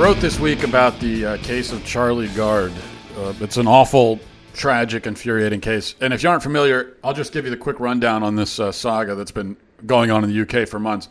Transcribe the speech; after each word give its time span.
Wrote 0.00 0.16
this 0.16 0.40
week 0.40 0.62
about 0.62 0.98
the 0.98 1.26
uh, 1.26 1.36
case 1.42 1.72
of 1.72 1.84
Charlie 1.84 2.28
Gard. 2.28 2.72
Uh, 3.18 3.34
it's 3.40 3.58
an 3.58 3.66
awful, 3.66 4.18
tragic, 4.54 5.06
infuriating 5.06 5.60
case. 5.60 5.94
And 6.00 6.14
if 6.14 6.22
you 6.22 6.30
aren't 6.30 6.42
familiar, 6.42 6.96
I'll 7.04 7.12
just 7.12 7.34
give 7.34 7.44
you 7.44 7.50
the 7.50 7.58
quick 7.58 7.78
rundown 7.78 8.22
on 8.22 8.34
this 8.34 8.58
uh, 8.58 8.72
saga 8.72 9.14
that's 9.14 9.30
been 9.30 9.58
going 9.84 10.10
on 10.10 10.24
in 10.24 10.30
the 10.32 10.40
UK 10.40 10.66
for 10.66 10.78
months. 10.80 11.10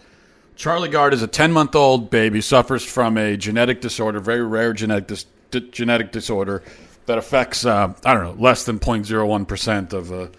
Charlie 0.55 0.89
Gard 0.89 1.13
is 1.13 1.21
a 1.21 1.27
10 1.27 1.51
month 1.51 1.75
old 1.75 2.09
baby, 2.09 2.41
suffers 2.41 2.83
from 2.83 3.15
a 3.19 3.37
genetic 3.37 3.79
disorder, 3.79 4.19
very 4.19 4.41
rare 4.41 4.73
genetic, 4.73 5.05
dis- 5.05 5.25
di- 5.51 5.69
genetic 5.69 6.11
disorder 6.11 6.63
that 7.05 7.19
affects, 7.19 7.67
uh, 7.67 7.93
I 8.03 8.13
don't 8.15 8.23
know, 8.23 8.43
less 8.43 8.63
than 8.63 8.79
0.01% 8.79 9.93
of, 9.93 10.11
uh, 10.11 10.29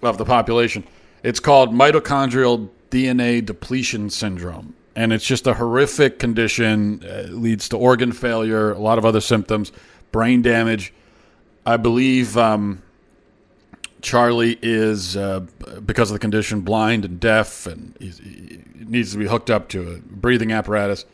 of 0.00 0.16
the 0.16 0.24
population. 0.24 0.86
It's 1.22 1.38
called 1.38 1.74
mitochondrial 1.74 2.70
DNA 2.90 3.44
depletion 3.44 4.08
syndrome. 4.08 4.74
And 4.96 5.12
it's 5.12 5.26
just 5.26 5.46
a 5.46 5.54
horrific 5.54 6.18
condition. 6.18 7.02
Uh, 7.04 7.24
It 7.24 7.32
leads 7.32 7.68
to 7.70 7.76
organ 7.76 8.12
failure, 8.12 8.70
a 8.72 8.78
lot 8.78 8.98
of 8.98 9.04
other 9.04 9.20
symptoms, 9.20 9.72
brain 10.12 10.42
damage. 10.42 10.92
I 11.66 11.76
believe 11.76 12.36
um, 12.36 12.82
Charlie 14.02 14.58
is, 14.62 15.16
uh, 15.16 15.40
because 15.84 16.10
of 16.10 16.14
the 16.14 16.20
condition, 16.20 16.60
blind 16.60 17.04
and 17.04 17.18
deaf, 17.18 17.66
and 17.66 17.96
he 17.98 18.60
needs 18.76 19.12
to 19.12 19.18
be 19.18 19.26
hooked 19.26 19.50
up 19.50 19.68
to 19.70 19.94
a 19.94 19.98
breathing 19.98 20.52
apparatus. 20.52 21.06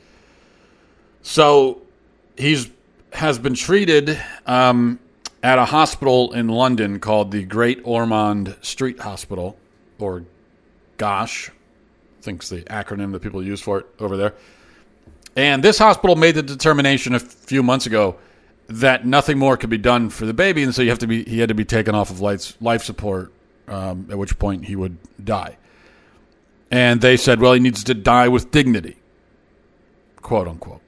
So 1.23 1.83
he's 2.37 2.71
has 3.13 3.39
been 3.39 3.55
treated 3.55 4.21
um, 4.47 4.99
at 5.43 5.59
a 5.59 5.65
hospital 5.65 6.33
in 6.33 6.49
London 6.49 7.01
called 7.01 7.33
the 7.33 7.45
Great 7.45 7.81
Ormond 7.85 8.57
Street 8.63 9.01
Hospital, 9.01 9.57
or 9.99 10.25
GOSH, 10.97 11.51
think's 12.23 12.49
the 12.49 12.63
acronym 12.63 13.13
that 13.13 13.21
people 13.21 13.43
use 13.43 13.61
for 13.61 13.81
it 13.81 13.87
over 13.99 14.17
there. 14.17 14.35
And 15.37 15.63
this 15.63 15.79
hospital 15.79 16.17
made 16.17 16.35
the 16.35 16.43
determination 16.43 17.15
a 17.15 17.21
few 17.21 17.63
months 17.63 17.87
ago 17.87 18.17
that 18.69 19.07
nothing 19.07 19.39
more 19.39 19.57
could 19.57 19.71
be 19.71 19.79
done 19.79 20.11
for 20.11 20.27
the 20.27 20.35
baby, 20.35 20.63
and 20.63 20.75
so 20.75 20.83
you 20.83 20.91
have 20.91 20.99
to 21.01 21.07
be 21.07 21.25
he 21.25 21.41
had 21.41 21.49
to 21.49 21.55
be 21.55 21.65
taken 21.65 21.95
off 21.95 22.11
of 22.11 22.21
life 22.21 22.61
life 22.61 22.83
support, 22.85 23.33
um, 23.69 24.07
at 24.11 24.19
which 24.19 24.39
point 24.39 24.65
he 24.65 24.77
would 24.77 24.97
die. 25.23 25.57
And 26.71 27.01
they 27.01 27.17
said, 27.17 27.41
well, 27.41 27.53
he 27.53 27.61
needs 27.61 27.83
to 27.85 27.95
die 27.95 28.29
with 28.29 28.53
dignity, 28.53 28.97
quote 30.23 30.47
unquote. 30.47 30.83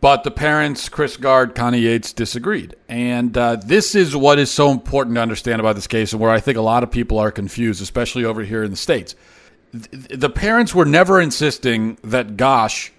But 0.00 0.22
the 0.22 0.30
parents, 0.30 0.88
Chris 0.90 1.16
Gard, 1.16 1.54
Connie 1.54 1.80
Yates, 1.80 2.12
disagreed. 2.12 2.76
And 2.88 3.36
uh, 3.36 3.56
this 3.56 3.94
is 3.94 4.14
what 4.14 4.38
is 4.38 4.50
so 4.50 4.70
important 4.70 5.16
to 5.16 5.22
understand 5.22 5.60
about 5.60 5.76
this 5.76 5.86
case, 5.86 6.12
and 6.12 6.20
where 6.20 6.30
I 6.30 6.40
think 6.40 6.58
a 6.58 6.62
lot 6.62 6.82
of 6.82 6.90
people 6.90 7.18
are 7.18 7.32
confused, 7.32 7.80
especially 7.82 8.24
over 8.24 8.44
here 8.44 8.62
in 8.62 8.70
the 8.70 8.76
States. 8.76 9.14
Th- 9.72 10.08
The 10.20 10.30
parents 10.30 10.74
were 10.74 10.84
never 10.84 11.20
insisting 11.20 11.98
that 12.04 12.36
Gosh 12.36 12.92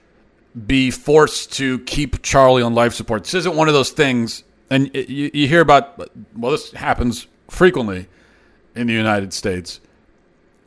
be 0.67 0.91
forced 0.91 1.53
to 1.53 1.79
keep 1.79 2.21
Charlie 2.23 2.63
on 2.63 2.73
life 2.73 2.93
support. 2.93 3.23
This 3.23 3.35
isn't 3.35 3.55
one 3.55 3.67
of 3.67 3.73
those 3.73 3.91
things, 3.91 4.43
and 4.69 4.89
you, 4.93 5.29
you 5.33 5.47
hear 5.47 5.61
about, 5.61 5.97
well, 6.35 6.51
this 6.51 6.71
happens 6.71 7.27
frequently 7.49 8.07
in 8.75 8.87
the 8.87 8.93
United 8.93 9.33
States 9.33 9.79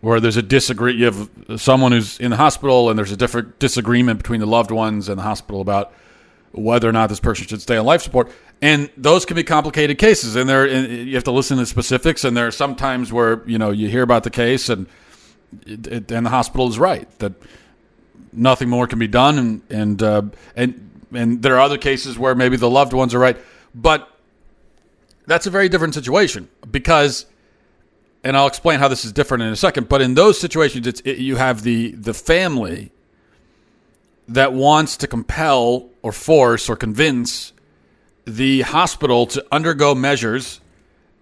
where 0.01 0.19
there's 0.19 0.37
a 0.37 0.43
disagree. 0.43 0.95
You 0.95 1.05
have 1.07 1.31
someone 1.61 1.93
who's 1.93 2.19
in 2.19 2.31
the 2.31 2.37
hospital, 2.37 2.91
and 2.91 2.99
there's 2.99 3.13
a 3.13 3.17
different 3.17 3.59
disagreement 3.59 4.19
between 4.19 4.41
the 4.41 4.47
loved 4.47 4.71
ones 4.71 5.09
and 5.09 5.19
the 5.19 5.23
hospital 5.23 5.61
about 5.61 5.93
whether 6.51 6.89
or 6.89 6.93
not 6.93 7.09
this 7.09 7.21
person 7.21 7.47
should 7.47 7.63
stay 7.63 7.77
on 7.77 7.87
life 7.87 8.03
support. 8.03 8.31
And 8.61 8.91
those 8.97 9.25
can 9.25 9.37
be 9.37 9.45
complicated 9.45 9.99
cases, 9.99 10.37
and 10.37 10.49
there 10.49 10.67
you 10.67 11.15
have 11.15 11.25
to 11.25 11.33
listen 11.33 11.57
to 11.59 11.67
specifics. 11.67 12.25
And 12.25 12.37
there 12.37 12.47
are 12.47 12.53
some 12.53 12.75
times 12.77 13.13
where 13.13 13.43
you 13.47 13.59
know 13.59 13.71
you 13.71 13.89
hear 13.89 14.03
about 14.03 14.25
the 14.25 14.31
case, 14.31 14.69
and 14.69 14.87
it, 15.67 15.87
it, 15.87 16.13
and 16.13 16.27
the 16.27 16.31
hospital 16.31 16.69
is 16.69 16.79
right 16.79 17.09
that 17.19 17.33
nothing 18.33 18.69
more 18.69 18.87
can 18.87 18.99
be 18.99 19.09
done, 19.09 19.39
and 19.39 19.63
and 19.71 20.03
uh, 20.03 20.23
and 20.57 20.91
and 21.13 21.43
there 21.43 21.57
are 21.57 21.61
other 21.61 21.79
cases 21.79 22.19
where 22.19 22.35
maybe 22.35 22.57
the 22.57 22.71
loved 22.71 22.93
ones 22.93 23.15
are 23.15 23.19
right, 23.19 23.37
but 23.75 24.09
that's 25.27 25.47
a 25.47 25.51
very 25.51 25.69
different 25.69 25.95
situation 25.95 26.49
because 26.71 27.27
and 28.25 28.37
I'll 28.37 28.47
explain 28.47 28.79
how 28.79 28.89
this 28.89 29.05
is 29.05 29.13
different 29.13 29.43
in 29.43 29.53
a 29.53 29.57
second. 29.57 29.89
But 29.89 30.01
in 30.01 30.15
those 30.15 30.39
situations, 30.39 30.87
it's 30.87 31.01
it, 31.01 31.19
you 31.19 31.37
have 31.37 31.63
the 31.63 31.93
the 31.93 32.15
family 32.15 32.93
that 34.29 34.53
wants 34.53 34.97
to 34.99 35.07
compel 35.07 35.91
or 36.03 36.13
force 36.13 36.69
or 36.69 36.77
convince 36.77 37.53
the 38.25 38.63
hospital 38.63 39.27
to 39.27 39.45
undergo 39.51 39.95
measures 39.95 40.61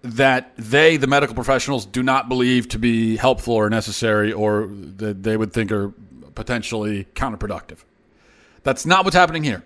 that 0.03 0.53
they, 0.57 0.97
the 0.97 1.07
medical 1.07 1.35
professionals, 1.35 1.85
do 1.85 2.01
not 2.01 2.27
believe 2.27 2.67
to 2.69 2.79
be 2.79 3.17
helpful 3.17 3.53
or 3.53 3.69
necessary, 3.69 4.33
or 4.33 4.67
that 4.71 5.23
they 5.23 5.37
would 5.37 5.53
think 5.53 5.71
are 5.71 5.89
potentially 6.33 7.05
counterproductive. 7.15 7.79
That's 8.63 8.85
not 8.85 9.05
what's 9.05 9.15
happening 9.15 9.43
here. 9.43 9.63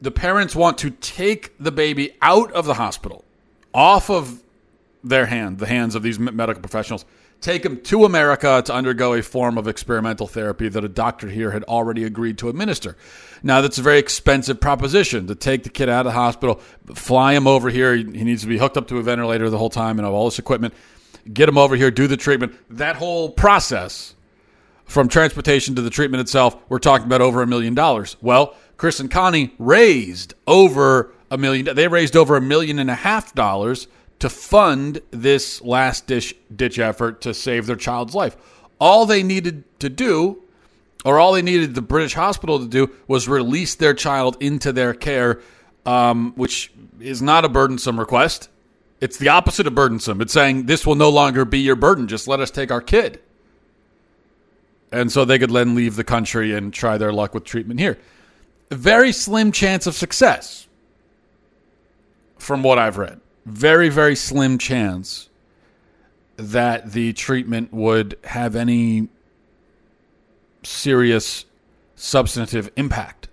The 0.00 0.10
parents 0.10 0.54
want 0.54 0.78
to 0.78 0.90
take 0.90 1.56
the 1.58 1.72
baby 1.72 2.16
out 2.20 2.52
of 2.52 2.66
the 2.66 2.74
hospital, 2.74 3.24
off 3.72 4.10
of 4.10 4.42
their 5.02 5.26
hand, 5.26 5.58
the 5.58 5.66
hands 5.66 5.94
of 5.94 6.02
these 6.02 6.18
medical 6.18 6.60
professionals, 6.60 7.04
take 7.40 7.64
him 7.64 7.80
to 7.82 8.04
America 8.04 8.62
to 8.66 8.74
undergo 8.74 9.14
a 9.14 9.22
form 9.22 9.58
of 9.58 9.68
experimental 9.68 10.26
therapy 10.26 10.68
that 10.68 10.84
a 10.84 10.88
doctor 10.88 11.28
here 11.28 11.50
had 11.50 11.62
already 11.64 12.04
agreed 12.04 12.38
to 12.38 12.48
administer. 12.48 12.96
Now, 13.42 13.60
that's 13.60 13.78
a 13.78 13.82
very 13.82 13.98
expensive 13.98 14.60
proposition 14.60 15.26
to 15.26 15.34
take 15.34 15.62
the 15.62 15.70
kid 15.70 15.88
out 15.88 16.06
of 16.06 16.12
the 16.12 16.18
hospital, 16.18 16.60
fly 16.94 17.34
him 17.34 17.46
over 17.46 17.70
here. 17.70 17.94
He 17.94 18.04
needs 18.04 18.42
to 18.42 18.48
be 18.48 18.58
hooked 18.58 18.76
up 18.76 18.88
to 18.88 18.98
a 18.98 19.02
ventilator 19.02 19.50
the 19.50 19.58
whole 19.58 19.70
time 19.70 19.98
and 19.98 20.06
have 20.06 20.14
all 20.14 20.24
this 20.24 20.38
equipment, 20.38 20.74
get 21.32 21.48
him 21.48 21.58
over 21.58 21.76
here, 21.76 21.90
do 21.90 22.06
the 22.06 22.16
treatment. 22.16 22.54
That 22.70 22.96
whole 22.96 23.30
process 23.30 24.14
from 24.84 25.08
transportation 25.08 25.74
to 25.74 25.82
the 25.82 25.90
treatment 25.90 26.20
itself, 26.20 26.56
we're 26.68 26.78
talking 26.78 27.06
about 27.06 27.20
over 27.20 27.42
a 27.42 27.46
million 27.46 27.74
dollars. 27.74 28.16
Well, 28.20 28.56
Chris 28.76 29.00
and 29.00 29.10
Connie 29.10 29.54
raised 29.58 30.34
over 30.46 31.12
a 31.30 31.38
million. 31.38 31.74
They 31.74 31.88
raised 31.88 32.16
over 32.16 32.36
a 32.36 32.40
million 32.40 32.78
and 32.78 32.90
a 32.90 32.94
half 32.94 33.34
dollars 33.34 33.88
to 34.18 34.28
fund 34.28 35.00
this 35.10 35.60
last 35.62 36.06
ditch 36.06 36.34
ditch 36.54 36.78
effort 36.78 37.20
to 37.22 37.34
save 37.34 37.66
their 37.66 37.76
child's 37.76 38.14
life. 38.14 38.36
All 38.80 39.06
they 39.06 39.22
needed 39.22 39.64
to 39.80 39.88
do, 39.88 40.42
or 41.04 41.18
all 41.18 41.32
they 41.32 41.42
needed 41.42 41.74
the 41.74 41.82
British 41.82 42.14
hospital 42.14 42.58
to 42.58 42.66
do, 42.66 42.90
was 43.06 43.28
release 43.28 43.74
their 43.74 43.94
child 43.94 44.36
into 44.40 44.72
their 44.72 44.94
care, 44.94 45.40
um, 45.84 46.32
which 46.36 46.72
is 47.00 47.22
not 47.22 47.44
a 47.44 47.48
burdensome 47.48 47.98
request. 47.98 48.48
It's 49.00 49.18
the 49.18 49.28
opposite 49.28 49.66
of 49.66 49.74
burdensome. 49.74 50.20
It's 50.20 50.32
saying 50.32 50.66
this 50.66 50.86
will 50.86 50.94
no 50.94 51.10
longer 51.10 51.44
be 51.44 51.58
your 51.58 51.76
burden. 51.76 52.08
Just 52.08 52.28
let 52.28 52.40
us 52.40 52.50
take 52.50 52.70
our 52.70 52.80
kid 52.80 53.20
and 54.92 55.10
so 55.10 55.24
they 55.24 55.38
could 55.38 55.50
then 55.50 55.74
leave 55.74 55.96
the 55.96 56.04
country 56.04 56.54
and 56.54 56.72
try 56.72 56.96
their 56.96 57.12
luck 57.12 57.34
with 57.34 57.44
treatment 57.44 57.80
here. 57.80 57.98
Very 58.70 59.12
slim 59.12 59.52
chance 59.52 59.86
of 59.86 59.94
success, 59.94 60.66
from 62.38 62.62
what 62.62 62.78
I've 62.78 62.98
read. 62.98 63.20
Very, 63.46 63.88
very 63.88 64.14
slim 64.14 64.58
chance 64.58 65.30
that 66.36 66.92
the 66.92 67.14
treatment 67.14 67.72
would 67.72 68.18
have 68.24 68.54
any 68.54 69.08
serious 70.62 71.46
substantive 71.94 72.70
impact. 72.76 73.28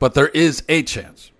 But 0.00 0.14
there 0.14 0.28
is 0.28 0.64
a 0.68 0.82
chance. 0.82 1.30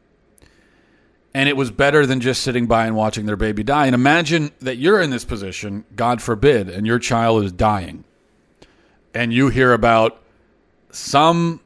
And 1.34 1.48
it 1.48 1.56
was 1.56 1.72
better 1.72 2.06
than 2.06 2.20
just 2.20 2.42
sitting 2.42 2.66
by 2.66 2.86
and 2.86 2.94
watching 2.94 3.26
their 3.26 3.36
baby 3.36 3.64
die. 3.64 3.86
And 3.86 3.94
imagine 3.94 4.52
that 4.60 4.76
you're 4.76 5.00
in 5.00 5.10
this 5.10 5.24
position, 5.24 5.84
God 5.96 6.22
forbid, 6.22 6.68
and 6.68 6.86
your 6.86 7.00
child 7.00 7.42
is 7.44 7.52
dying 7.52 8.04
and 9.14 9.32
you 9.32 9.48
hear 9.48 9.72
about 9.72 10.20
some 10.90 11.60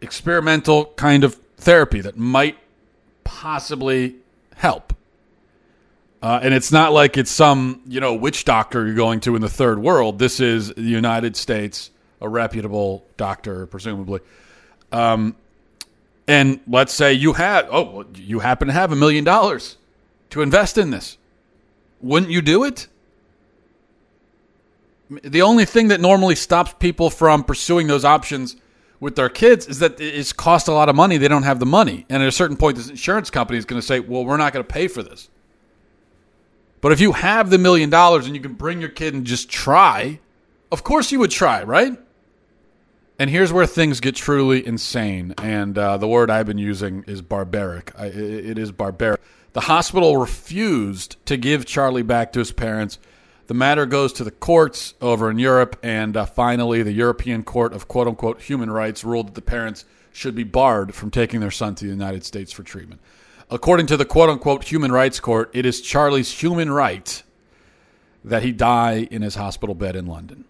experimental 0.00 0.86
kind 0.96 1.24
of 1.24 1.34
therapy 1.56 2.00
that 2.00 2.16
might 2.16 2.56
possibly 3.24 4.16
help. 4.56 4.92
Uh, 6.22 6.40
and 6.42 6.52
it's 6.52 6.72
not 6.72 6.92
like 6.92 7.16
it's 7.16 7.30
some, 7.30 7.80
you 7.86 8.00
know, 8.00 8.14
witch 8.14 8.44
doctor 8.44 8.84
you're 8.84 8.96
going 8.96 9.20
to 9.20 9.36
in 9.36 9.42
the 9.42 9.48
third 9.48 9.78
world. 9.78 10.18
This 10.18 10.40
is 10.40 10.72
the 10.74 10.82
United 10.82 11.36
States, 11.36 11.90
a 12.20 12.28
reputable 12.28 13.06
doctor, 13.16 13.66
presumably. 13.66 14.20
Um, 14.90 15.36
and 16.26 16.60
let's 16.66 16.92
say 16.92 17.12
you 17.12 17.34
have, 17.34 17.68
oh, 17.70 18.06
you 18.16 18.40
happen 18.40 18.66
to 18.68 18.74
have 18.74 18.90
a 18.90 18.96
million 18.96 19.24
dollars 19.24 19.76
to 20.30 20.42
invest 20.42 20.78
in 20.78 20.90
this. 20.90 21.18
Wouldn't 22.00 22.32
you 22.32 22.42
do 22.42 22.64
it? 22.64 22.88
The 25.08 25.42
only 25.42 25.64
thing 25.64 25.88
that 25.88 26.00
normally 26.00 26.34
stops 26.34 26.74
people 26.80 27.10
from 27.10 27.44
pursuing 27.44 27.86
those 27.86 28.04
options 28.04 28.56
with 29.00 29.16
their 29.16 29.28
kids 29.28 29.66
is 29.66 29.78
that 29.80 30.00
it's 30.00 30.32
cost 30.32 30.68
a 30.68 30.72
lot 30.72 30.88
of 30.88 30.96
money. 30.96 31.16
They 31.18 31.28
don't 31.28 31.42
have 31.42 31.60
the 31.60 31.66
money. 31.66 32.06
And 32.08 32.22
at 32.22 32.28
a 32.28 32.32
certain 32.32 32.56
point, 32.56 32.76
this 32.76 32.88
insurance 32.88 33.30
company 33.30 33.58
is 33.58 33.64
going 33.64 33.80
to 33.80 33.86
say, 33.86 34.00
well, 34.00 34.24
we're 34.24 34.36
not 34.36 34.52
going 34.52 34.64
to 34.64 34.72
pay 34.72 34.88
for 34.88 35.02
this. 35.02 35.28
But 36.80 36.92
if 36.92 37.00
you 37.00 37.12
have 37.12 37.50
the 37.50 37.58
million 37.58 37.90
dollars 37.90 38.26
and 38.26 38.34
you 38.34 38.40
can 38.40 38.54
bring 38.54 38.80
your 38.80 38.90
kid 38.90 39.14
and 39.14 39.24
just 39.24 39.48
try, 39.50 40.20
of 40.70 40.84
course 40.84 41.10
you 41.10 41.18
would 41.18 41.30
try, 41.30 41.62
right? 41.62 41.98
And 43.18 43.30
here's 43.30 43.52
where 43.52 43.66
things 43.66 44.00
get 44.00 44.14
truly 44.14 44.66
insane. 44.66 45.34
And 45.38 45.76
uh, 45.76 45.96
the 45.96 46.08
word 46.08 46.30
I've 46.30 46.46
been 46.46 46.58
using 46.58 47.02
is 47.06 47.22
barbaric. 47.22 47.92
I, 47.98 48.06
it 48.06 48.58
is 48.58 48.72
barbaric. 48.72 49.20
The 49.54 49.62
hospital 49.62 50.18
refused 50.18 51.16
to 51.26 51.38
give 51.38 51.64
Charlie 51.64 52.02
back 52.02 52.32
to 52.32 52.40
his 52.40 52.52
parents. 52.52 52.98
The 53.46 53.54
matter 53.54 53.86
goes 53.86 54.12
to 54.14 54.24
the 54.24 54.32
courts 54.32 54.94
over 55.00 55.30
in 55.30 55.38
Europe, 55.38 55.78
and 55.82 56.16
uh, 56.16 56.26
finally, 56.26 56.82
the 56.82 56.92
European 56.92 57.44
Court 57.44 57.72
of 57.72 57.86
quote 57.86 58.08
unquote 58.08 58.42
human 58.42 58.70
rights 58.70 59.04
ruled 59.04 59.28
that 59.28 59.34
the 59.34 59.42
parents 59.42 59.84
should 60.12 60.34
be 60.34 60.42
barred 60.42 60.94
from 60.94 61.10
taking 61.10 61.40
their 61.40 61.50
son 61.50 61.74
to 61.76 61.84
the 61.84 61.90
United 61.90 62.24
States 62.24 62.50
for 62.50 62.62
treatment. 62.64 63.00
According 63.48 63.86
to 63.86 63.96
the 63.96 64.04
quote 64.04 64.30
unquote 64.30 64.64
human 64.64 64.90
rights 64.90 65.20
court, 65.20 65.50
it 65.52 65.64
is 65.64 65.80
Charlie's 65.80 66.32
human 66.32 66.72
right 66.72 67.22
that 68.24 68.42
he 68.42 68.50
die 68.50 69.06
in 69.10 69.22
his 69.22 69.36
hospital 69.36 69.76
bed 69.76 69.94
in 69.94 70.06
London. 70.06 70.44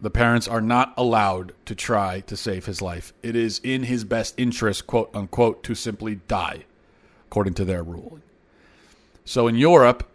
The 0.00 0.10
parents 0.10 0.48
are 0.48 0.62
not 0.62 0.94
allowed 0.96 1.52
to 1.66 1.74
try 1.74 2.20
to 2.20 2.36
save 2.36 2.64
his 2.64 2.80
life. 2.80 3.12
It 3.22 3.36
is 3.36 3.60
in 3.62 3.82
his 3.82 4.04
best 4.04 4.32
interest, 4.38 4.86
quote 4.86 5.10
unquote, 5.12 5.62
to 5.64 5.74
simply 5.74 6.20
die 6.28 6.64
according 7.26 7.54
to 7.54 7.66
their 7.66 7.82
ruling. 7.82 8.22
So 9.26 9.48
in 9.48 9.56
Europe, 9.56 10.08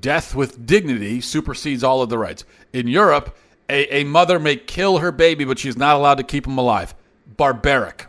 death 0.00 0.34
with 0.34 0.66
dignity 0.66 1.20
supersedes 1.20 1.82
all 1.82 2.02
of 2.02 2.08
the 2.08 2.18
rights. 2.18 2.44
In 2.72 2.86
Europe, 2.86 3.36
a, 3.68 4.00
a 4.00 4.04
mother 4.04 4.38
may 4.38 4.56
kill 4.56 4.98
her 4.98 5.12
baby, 5.12 5.44
but 5.44 5.58
she's 5.58 5.76
not 5.76 5.96
allowed 5.96 6.16
to 6.16 6.24
keep 6.24 6.46
him 6.46 6.58
alive. 6.58 6.94
Barbaric. 7.36 8.06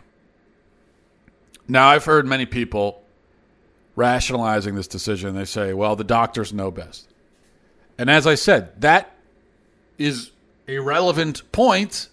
Now, 1.68 1.88
I've 1.88 2.04
heard 2.04 2.26
many 2.26 2.46
people 2.46 3.02
rationalizing 3.96 4.74
this 4.74 4.88
decision. 4.88 5.34
They 5.34 5.44
say, 5.44 5.72
well, 5.72 5.96
the 5.96 6.04
doctors 6.04 6.52
know 6.52 6.70
best. 6.70 7.08
And 7.98 8.10
as 8.10 8.26
I 8.26 8.34
said, 8.34 8.80
that 8.80 9.14
is 9.98 10.32
a 10.66 10.78
relevant 10.78 11.50
point 11.52 12.08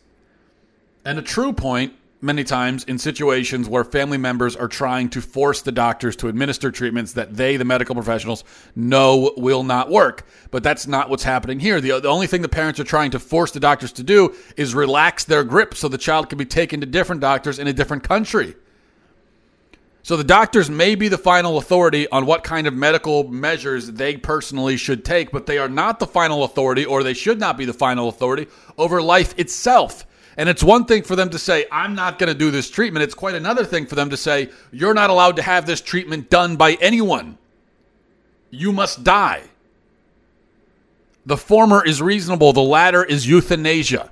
and 1.04 1.18
a 1.18 1.22
true 1.22 1.54
point 1.54 1.94
many 2.22 2.44
times 2.44 2.84
in 2.84 2.98
situations 2.98 3.70
where 3.70 3.84
family 3.84 4.18
members 4.18 4.56
are 4.56 4.68
trying 4.68 5.10
to 5.10 5.22
force 5.22 5.62
the 5.62 5.72
doctors 5.72 6.16
to 6.18 6.28
administer 6.28 6.70
treatments 6.72 7.14
that 7.14 7.36
they, 7.36 7.56
the 7.56 7.66
medical 7.66 7.96
professionals, 7.96 8.44
know 8.76 9.34
will 9.38 9.64
not 9.64 9.90
work. 9.90 10.28
But 10.52 10.64
that's 10.64 10.86
not 10.86 11.10
what's 11.10 11.24
happening 11.24 11.60
here. 11.60 11.80
The, 11.80 12.00
the 12.02 12.10
only 12.10 12.28
thing 12.28 12.42
the 12.42 12.50
parents 12.50 12.80
are 12.80 12.84
trying 12.86 13.12
to 13.12 13.20
force 13.20 13.52
the 13.52 13.60
doctors 13.60 13.94
to 13.94 14.04
do 14.04 14.36
is 14.58 14.76
relax 14.76 15.24
their 15.24 15.44
grip 15.44 15.76
so 15.76 15.88
the 15.88 15.98
child 15.98 16.30
can 16.30 16.38
be 16.38 16.46
taken 16.46 16.82
to 16.82 16.86
different 16.86 17.22
doctors 17.22 17.58
in 17.58 17.68
a 17.68 17.74
different 17.74 18.04
country. 18.04 18.56
So 20.02 20.18
the 20.18 20.24
doctors 20.24 20.70
may 20.70 20.96
be 20.96 21.08
the 21.08 21.18
final 21.18 21.58
authority 21.58 22.10
on 22.10 22.26
what 22.26 22.44
kind 22.44 22.68
of 22.68 22.74
medical 22.74 23.28
measures 23.28 23.92
they 23.92 24.18
personally 24.18 24.76
should 24.76 25.06
take, 25.06 25.32
but 25.32 25.46
they 25.46 25.58
are 25.58 25.70
not 25.70 26.00
the 26.00 26.08
final 26.08 26.44
authority, 26.44 26.86
or 26.86 27.04
they 27.04 27.14
should 27.14 27.40
not 27.40 27.58
be 27.58 27.66
the 27.66 27.74
final 27.74 28.10
authority 28.10 28.48
over 28.78 29.02
life 29.02 29.38
itself. 29.38 30.06
And 30.40 30.48
it's 30.48 30.64
one 30.64 30.86
thing 30.86 31.04
for 31.04 31.18
them 31.18 31.30
to 31.32 31.38
say, 31.38 31.66
I'm 31.70 31.96
not 31.96 32.18
going 32.18 32.32
to 32.32 32.34
do 32.34 32.50
this 32.50 32.70
treatment. 32.70 33.04
It's 33.04 33.14
quite 33.14 33.36
another 33.36 33.66
thing 33.66 33.86
for 33.86 33.96
them 33.96 34.10
to 34.10 34.16
say, 34.16 34.50
you're 34.72 34.94
not 34.94 35.10
allowed 35.10 35.36
to 35.36 35.42
have 35.42 35.66
this 35.66 35.82
treatment 35.82 36.30
done 36.30 36.56
by 36.56 36.76
anyone. 36.76 37.38
You 38.50 38.72
must 38.72 39.04
die. 39.04 39.44
The 41.26 41.36
former 41.36 41.86
is 41.86 42.02
reasonable, 42.02 42.54
the 42.54 42.62
latter 42.62 43.04
is 43.04 43.28
euthanasia. 43.28 44.12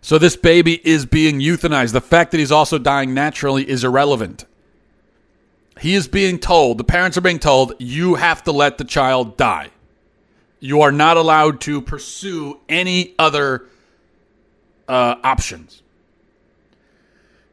So 0.00 0.18
this 0.18 0.34
baby 0.34 0.80
is 0.84 1.06
being 1.06 1.38
euthanized. 1.38 1.92
The 1.92 2.00
fact 2.00 2.32
that 2.32 2.38
he's 2.38 2.50
also 2.50 2.76
dying 2.76 3.14
naturally 3.14 3.70
is 3.70 3.84
irrelevant. 3.84 4.44
He 5.78 5.94
is 5.94 6.08
being 6.08 6.40
told, 6.40 6.78
the 6.78 6.84
parents 6.84 7.16
are 7.16 7.20
being 7.20 7.38
told, 7.38 7.74
you 7.78 8.16
have 8.16 8.42
to 8.42 8.50
let 8.50 8.76
the 8.76 8.84
child 8.84 9.36
die. 9.36 9.70
You 10.58 10.80
are 10.80 10.90
not 10.90 11.16
allowed 11.16 11.60
to 11.60 11.80
pursue 11.80 12.58
any 12.68 13.14
other 13.20 13.66
uh, 14.90 15.14
options. 15.22 15.82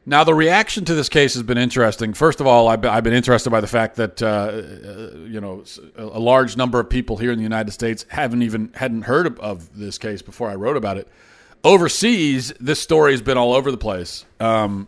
Now, 0.08 0.24
the 0.24 0.34
reaction 0.34 0.86
to 0.86 0.96
this 0.96 1.08
case 1.08 1.36
has 1.36 1.44
been 1.44 1.58
interesting. 1.58 2.14
First 2.14 2.42
of 2.42 2.48
all, 2.48 2.68
I've 2.68 2.82
been, 2.82 3.14
interested 3.14 3.50
by 3.52 3.62
the 3.62 3.68
fact 3.68 3.98
that 3.98 4.22
uh, 4.22 4.26
uh 4.26 5.18
you 5.28 5.40
know 5.40 5.64
a 5.98 6.20
large 6.20 6.58
number 6.58 6.80
of 6.80 6.90
people 6.90 7.18
here 7.18 7.32
in 7.32 7.38
the 7.38 7.44
United 7.44 7.72
States 7.72 8.06
haven't 8.10 8.42
even 8.42 8.72
hadn't 8.74 9.04
heard 9.04 9.38
of, 9.40 9.78
this 9.78 9.98
case 9.98 10.22
before 10.22 10.50
I 10.50 10.56
wrote 10.56 10.78
about 10.78 10.98
it. 10.98 11.08
Overseas, 11.64 12.54
this 12.60 12.80
story 12.80 13.12
has 13.12 13.22
been 13.22 13.38
all 13.38 13.54
over 13.54 13.70
the 13.70 13.78
place, 13.78 14.26
um, 14.40 14.88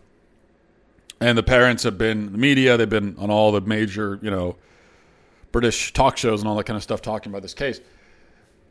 and 1.20 1.36
the 1.36 1.42
parents 1.42 1.82
have 1.82 1.98
been 1.98 2.32
the 2.32 2.38
media. 2.38 2.76
They've 2.76 2.88
been 2.88 3.14
on 3.18 3.30
all 3.30 3.52
the 3.52 3.60
major 3.60 4.18
you 4.22 4.30
know 4.30 4.56
British 5.52 5.92
talk 5.92 6.16
shows 6.16 6.40
and 6.40 6.48
all 6.48 6.56
that 6.56 6.64
kind 6.64 6.78
of 6.78 6.82
stuff 6.82 7.02
talking 7.02 7.30
about 7.30 7.42
this 7.42 7.54
case. 7.54 7.80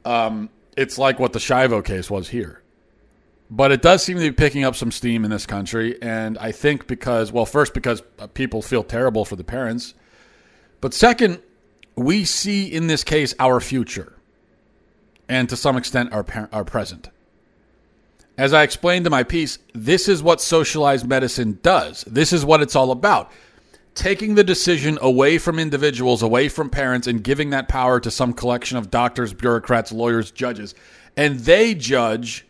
Um, 0.03 0.49
it's 0.75 0.97
like 0.97 1.19
what 1.19 1.31
the 1.31 1.39
Schiavo 1.39 1.85
case 1.85 2.09
was 2.09 2.27
here 2.29 2.63
but 3.49 3.71
it 3.71 3.81
does 3.81 4.03
seem 4.03 4.17
to 4.17 4.23
be 4.23 4.31
picking 4.31 4.63
up 4.63 4.75
some 4.75 4.91
steam 4.91 5.25
in 5.25 5.31
this 5.31 5.45
country. 5.45 5.99
And 6.01 6.37
I 6.37 6.51
think 6.51 6.87
because, 6.87 7.31
well, 7.31 7.45
first, 7.45 7.73
because 7.73 8.03
uh, 8.19 8.27
people 8.27 8.61
feel 8.61 8.83
terrible 8.83 9.25
for 9.25 9.35
the 9.35 9.43
parents. 9.43 9.95
But 10.81 10.93
second, 10.93 11.41
we 11.95 12.25
see 12.25 12.67
in 12.67 12.87
this 12.87 13.03
case 13.03 13.33
our 13.39 13.59
future 13.59 14.13
and 15.27 15.49
to 15.49 15.57
some 15.57 15.77
extent 15.77 16.13
our, 16.13 16.25
our 16.51 16.63
present. 16.63 17.09
As 18.37 18.53
I 18.53 18.63
explained 18.63 19.05
in 19.05 19.11
my 19.11 19.23
piece, 19.23 19.59
this 19.73 20.07
is 20.07 20.23
what 20.23 20.39
socialized 20.39 21.07
medicine 21.07 21.59
does. 21.61 22.03
This 22.07 22.31
is 22.31 22.45
what 22.45 22.61
it's 22.61 22.75
all 22.75 22.91
about. 22.91 23.31
Taking 23.95 24.35
the 24.35 24.45
decision 24.45 24.97
away 25.01 25.37
from 25.37 25.59
individuals, 25.59 26.21
away 26.21 26.47
from 26.47 26.69
parents, 26.69 27.05
and 27.05 27.21
giving 27.21 27.49
that 27.49 27.67
power 27.67 27.99
to 27.99 28.09
some 28.09 28.31
collection 28.31 28.77
of 28.77 28.89
doctors, 28.89 29.33
bureaucrats, 29.33 29.91
lawyers, 29.91 30.31
judges. 30.31 30.73
And 31.17 31.39
they 31.39 31.75
judge 31.75 32.45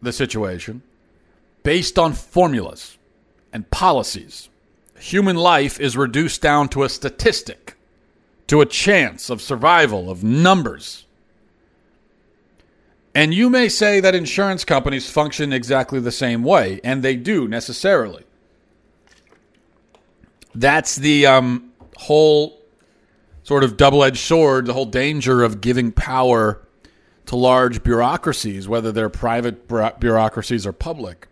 the 0.00 0.12
situation 0.12 0.82
based 1.62 1.98
on 1.98 2.12
formulas 2.12 2.98
and 3.52 3.70
policies. 3.70 4.48
Human 4.98 5.36
life 5.36 5.78
is 5.78 5.96
reduced 5.96 6.40
down 6.40 6.68
to 6.70 6.82
a 6.82 6.88
statistic, 6.88 7.76
to 8.46 8.60
a 8.60 8.66
chance 8.66 9.30
of 9.30 9.42
survival, 9.42 10.10
of 10.10 10.24
numbers. 10.24 11.06
And 13.14 13.34
you 13.34 13.50
may 13.50 13.68
say 13.68 14.00
that 14.00 14.14
insurance 14.14 14.64
companies 14.64 15.10
function 15.10 15.52
exactly 15.52 16.00
the 16.00 16.12
same 16.12 16.42
way, 16.42 16.80
and 16.84 17.02
they 17.02 17.16
do 17.16 17.48
necessarily. 17.48 18.24
That's 20.54 20.96
the 20.96 21.26
um, 21.26 21.72
whole 21.96 22.60
sort 23.42 23.64
of 23.64 23.76
double 23.76 24.04
edged 24.04 24.18
sword, 24.18 24.66
the 24.66 24.72
whole 24.72 24.86
danger 24.86 25.42
of 25.42 25.60
giving 25.60 25.92
power 25.92 26.66
to 27.28 27.36
large 27.36 27.82
bureaucracies, 27.82 28.66
whether 28.66 28.90
they're 28.90 29.10
private 29.10 29.68
bureaucracies 29.68 30.66
or 30.66 30.72
public, 30.72 31.28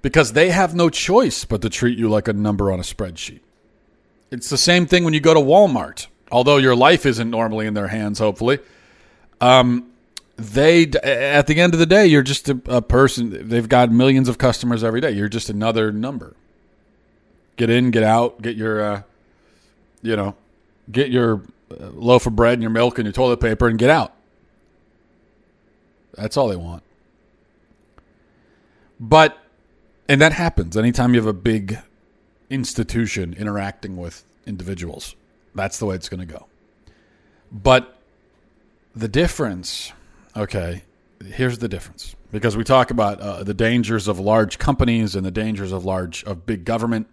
because 0.00 0.32
they 0.32 0.50
have 0.50 0.74
no 0.74 0.88
choice 0.88 1.44
but 1.44 1.60
to 1.62 1.68
treat 1.68 1.98
you 1.98 2.08
like 2.08 2.28
a 2.28 2.32
number 2.32 2.70
on 2.70 2.78
a 2.78 2.82
spreadsheet. 2.82 3.40
It's 4.30 4.48
the 4.48 4.58
same 4.58 4.86
thing 4.86 5.02
when 5.04 5.12
you 5.12 5.20
go 5.20 5.34
to 5.34 5.40
Walmart, 5.40 6.06
although 6.30 6.56
your 6.56 6.76
life 6.76 7.04
isn't 7.04 7.30
normally 7.30 7.66
in 7.66 7.74
their 7.74 7.88
hands, 7.88 8.20
hopefully. 8.20 8.60
Um, 9.40 9.90
they 10.36 10.86
at 11.02 11.48
the 11.48 11.60
end 11.60 11.74
of 11.74 11.80
the 11.80 11.86
day, 11.86 12.06
you're 12.06 12.22
just 12.22 12.48
a, 12.48 12.60
a 12.66 12.82
person. 12.82 13.48
They've 13.48 13.68
got 13.68 13.90
millions 13.90 14.28
of 14.28 14.38
customers 14.38 14.84
every 14.84 15.00
day. 15.00 15.10
You're 15.10 15.28
just 15.28 15.50
another 15.50 15.90
number. 15.90 16.36
Get 17.56 17.70
in, 17.70 17.90
get 17.90 18.02
out, 18.02 18.40
get 18.40 18.56
your, 18.56 18.82
uh, 18.82 19.02
you 20.02 20.16
know, 20.16 20.34
get 20.90 21.10
your 21.10 21.42
uh, 21.70 21.90
loaf 21.92 22.26
of 22.26 22.36
bread 22.36 22.54
and 22.54 22.62
your 22.62 22.70
milk 22.70 22.98
and 22.98 23.06
your 23.06 23.12
toilet 23.12 23.40
paper, 23.40 23.68
and 23.68 23.78
get 23.78 23.90
out. 23.90 24.12
That's 26.16 26.36
all 26.36 26.48
they 26.48 26.56
want. 26.56 26.82
But, 29.00 29.38
and 30.08 30.20
that 30.20 30.32
happens 30.32 30.76
anytime 30.76 31.14
you 31.14 31.20
have 31.20 31.26
a 31.26 31.32
big 31.32 31.78
institution 32.50 33.34
interacting 33.34 33.96
with 33.96 34.24
individuals. 34.46 35.16
That's 35.54 35.78
the 35.78 35.86
way 35.86 35.94
it's 35.94 36.08
going 36.08 36.26
to 36.26 36.32
go. 36.32 36.46
But 37.50 37.98
the 38.94 39.08
difference, 39.08 39.92
okay, 40.36 40.82
here's 41.24 41.58
the 41.58 41.68
difference 41.68 42.14
because 42.30 42.56
we 42.56 42.64
talk 42.64 42.90
about 42.90 43.20
uh, 43.20 43.42
the 43.44 43.54
dangers 43.54 44.08
of 44.08 44.18
large 44.18 44.58
companies 44.58 45.14
and 45.14 45.24
the 45.24 45.30
dangers 45.30 45.72
of 45.72 45.84
large 45.84 46.24
of 46.24 46.44
big 46.46 46.64
government 46.64 47.08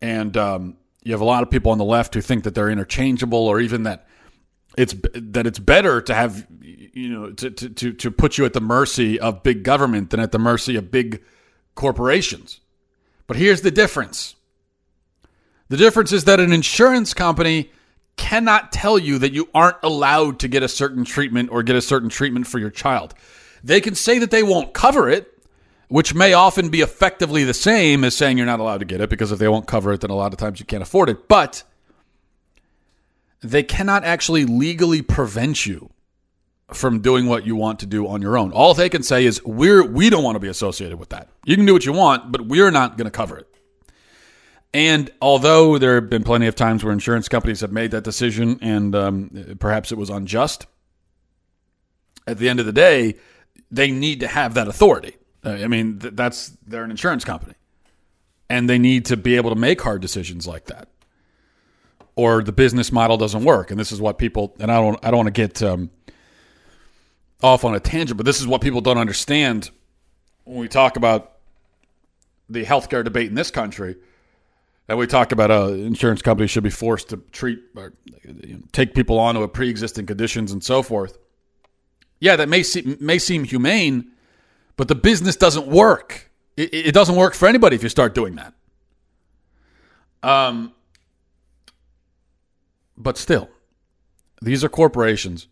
and 0.00 0.36
um, 0.36 0.76
you 1.04 1.12
have 1.12 1.20
a 1.20 1.24
lot 1.24 1.42
of 1.42 1.50
people 1.50 1.72
on 1.72 1.78
the 1.78 1.84
left 1.84 2.14
who 2.14 2.20
think 2.20 2.44
that 2.44 2.54
they're 2.54 2.70
interchangeable 2.70 3.38
or 3.38 3.60
even 3.60 3.84
that 3.84 4.06
it's 4.76 4.94
that 5.14 5.46
it's 5.46 5.58
better 5.58 6.00
to 6.00 6.14
have 6.14 6.46
you 6.60 7.08
know 7.08 7.32
to, 7.32 7.50
to 7.50 7.92
to 7.92 8.10
put 8.10 8.38
you 8.38 8.44
at 8.44 8.52
the 8.52 8.60
mercy 8.60 9.20
of 9.20 9.42
big 9.42 9.64
government 9.64 10.10
than 10.10 10.20
at 10.20 10.32
the 10.32 10.38
mercy 10.38 10.76
of 10.76 10.90
big 10.90 11.22
corporations. 11.74 12.60
But 13.26 13.36
here's 13.36 13.62
the 13.62 13.70
difference. 13.70 14.34
The 15.68 15.76
difference 15.76 16.12
is 16.12 16.24
that 16.24 16.40
an 16.40 16.52
insurance 16.52 17.14
company 17.14 17.70
cannot 18.16 18.72
tell 18.72 18.98
you 18.98 19.18
that 19.18 19.32
you 19.32 19.48
aren't 19.54 19.78
allowed 19.82 20.40
to 20.40 20.48
get 20.48 20.62
a 20.62 20.68
certain 20.68 21.04
treatment 21.04 21.50
or 21.50 21.62
get 21.62 21.76
a 21.76 21.80
certain 21.80 22.08
treatment 22.08 22.46
for 22.46 22.58
your 22.58 22.70
child. 22.70 23.14
They 23.64 23.80
can 23.80 23.94
say 23.94 24.18
that 24.18 24.30
they 24.30 24.42
won't 24.42 24.74
cover 24.74 25.08
it, 25.08 25.32
which 25.88 26.14
may 26.14 26.34
often 26.34 26.68
be 26.68 26.82
effectively 26.82 27.44
the 27.44 27.54
same 27.54 28.04
as 28.04 28.14
saying 28.14 28.36
you're 28.36 28.46
not 28.46 28.60
allowed 28.60 28.78
to 28.78 28.84
get 28.84 29.00
it 29.00 29.08
because 29.08 29.32
if 29.32 29.38
they 29.38 29.48
won't 29.48 29.66
cover 29.66 29.92
it, 29.92 30.02
then 30.02 30.10
a 30.10 30.14
lot 30.14 30.32
of 30.32 30.38
times 30.38 30.60
you 30.60 30.66
can't 30.66 30.82
afford 30.82 31.08
it. 31.08 31.26
But 31.28 31.62
they 33.42 33.62
cannot 33.62 34.04
actually 34.04 34.44
legally 34.44 35.02
prevent 35.02 35.66
you 35.66 35.90
from 36.72 37.00
doing 37.00 37.26
what 37.26 37.44
you 37.44 37.54
want 37.54 37.80
to 37.80 37.86
do 37.86 38.08
on 38.08 38.22
your 38.22 38.38
own. 38.38 38.52
All 38.52 38.72
they 38.72 38.88
can 38.88 39.02
say 39.02 39.26
is 39.26 39.44
we're 39.44 39.84
we 39.84 40.08
don't 40.08 40.24
want 40.24 40.36
to 40.36 40.40
be 40.40 40.48
associated 40.48 40.98
with 40.98 41.10
that. 41.10 41.28
You 41.44 41.56
can 41.56 41.66
do 41.66 41.72
what 41.72 41.84
you 41.84 41.92
want, 41.92 42.32
but 42.32 42.46
we're 42.46 42.70
not 42.70 42.96
going 42.96 43.04
to 43.06 43.10
cover 43.10 43.36
it. 43.36 43.48
And 44.74 45.10
although 45.20 45.76
there 45.76 45.96
have 45.96 46.08
been 46.08 46.24
plenty 46.24 46.46
of 46.46 46.54
times 46.54 46.82
where 46.82 46.94
insurance 46.94 47.28
companies 47.28 47.60
have 47.60 47.72
made 47.72 47.90
that 47.90 48.04
decision 48.04 48.58
and 48.62 48.94
um, 48.94 49.56
perhaps 49.60 49.92
it 49.92 49.98
was 49.98 50.08
unjust, 50.08 50.66
at 52.26 52.38
the 52.38 52.48
end 52.48 52.58
of 52.58 52.66
the 52.66 52.72
day, 52.72 53.16
they 53.70 53.90
need 53.90 54.20
to 54.20 54.28
have 54.28 54.54
that 54.54 54.68
authority. 54.68 55.16
I 55.44 55.66
mean, 55.66 55.98
that's 55.98 56.56
they're 56.66 56.84
an 56.84 56.90
insurance 56.90 57.24
company, 57.24 57.54
and 58.48 58.70
they 58.70 58.78
need 58.78 59.06
to 59.06 59.16
be 59.16 59.34
able 59.36 59.50
to 59.50 59.56
make 59.56 59.80
hard 59.80 60.00
decisions 60.00 60.46
like 60.46 60.66
that, 60.66 60.88
or 62.14 62.42
the 62.42 62.52
business 62.52 62.92
model 62.92 63.16
doesn't 63.16 63.44
work. 63.44 63.70
And 63.70 63.78
this 63.80 63.92
is 63.92 64.00
what 64.00 64.18
people 64.18 64.54
and 64.58 64.70
I 64.70 64.80
don't 64.80 64.98
I 65.02 65.10
don't 65.10 65.18
want 65.18 65.34
to 65.34 65.48
get 65.48 65.62
um, 65.62 65.90
off 67.42 67.64
on 67.64 67.74
a 67.74 67.80
tangent, 67.80 68.16
but 68.16 68.26
this 68.26 68.40
is 68.40 68.46
what 68.46 68.60
people 68.60 68.80
don't 68.80 68.98
understand 68.98 69.70
when 70.44 70.58
we 70.58 70.68
talk 70.68 70.96
about 70.96 71.32
the 72.48 72.64
healthcare 72.64 73.04
debate 73.04 73.28
in 73.28 73.34
this 73.34 73.50
country 73.50 73.96
and 74.88 74.98
we 74.98 75.06
talk 75.06 75.32
about 75.32 75.50
uh, 75.50 75.68
insurance 75.68 76.22
companies 76.22 76.50
should 76.50 76.64
be 76.64 76.70
forced 76.70 77.08
to 77.10 77.18
treat 77.32 77.60
or 77.76 77.92
you 78.24 78.54
know, 78.54 78.60
take 78.72 78.94
people 78.94 79.18
on 79.18 79.38
with 79.38 79.52
pre-existing 79.52 80.06
conditions 80.06 80.52
and 80.52 80.62
so 80.62 80.82
forth. 80.82 81.18
Yeah, 82.20 82.36
that 82.36 82.48
may 82.48 82.62
seem, 82.62 82.96
may 83.00 83.18
seem 83.18 83.44
humane, 83.44 84.10
but 84.76 84.88
the 84.88 84.94
business 84.94 85.36
doesn't 85.36 85.66
work. 85.66 86.30
It, 86.56 86.74
it 86.74 86.92
doesn't 86.92 87.16
work 87.16 87.34
for 87.34 87.48
anybody 87.48 87.76
if 87.76 87.82
you 87.82 87.88
start 87.88 88.14
doing 88.14 88.36
that. 88.36 88.54
Um, 90.22 90.72
but 93.02 93.18
still, 93.18 93.48
these 94.40 94.64
are 94.64 94.68
corporations. 94.68 95.48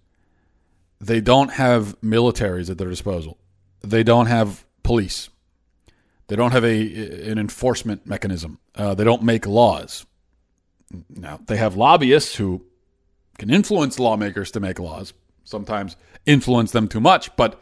They 1.00 1.20
don't 1.20 1.52
have 1.52 1.98
militaries 2.00 2.70
at 2.70 2.78
their 2.78 2.88
disposal. 2.88 3.38
They 3.80 4.02
don't 4.02 4.26
have 4.26 4.64
police. 4.82 5.30
They 6.28 6.36
don't 6.36 6.52
have 6.52 6.64
a 6.64 7.30
an 7.30 7.38
enforcement 7.38 8.06
mechanism. 8.06 8.58
Uh, 8.74 8.94
they 8.94 9.04
don't 9.04 9.22
make 9.22 9.46
laws. 9.46 10.06
Now 11.08 11.40
they 11.46 11.56
have 11.56 11.76
lobbyists 11.76 12.36
who 12.36 12.64
can 13.38 13.50
influence 13.50 13.98
lawmakers 13.98 14.50
to 14.52 14.60
make 14.60 14.78
laws. 14.78 15.12
Sometimes 15.44 15.96
influence 16.26 16.72
them 16.72 16.86
too 16.86 17.00
much, 17.00 17.34
but 17.36 17.60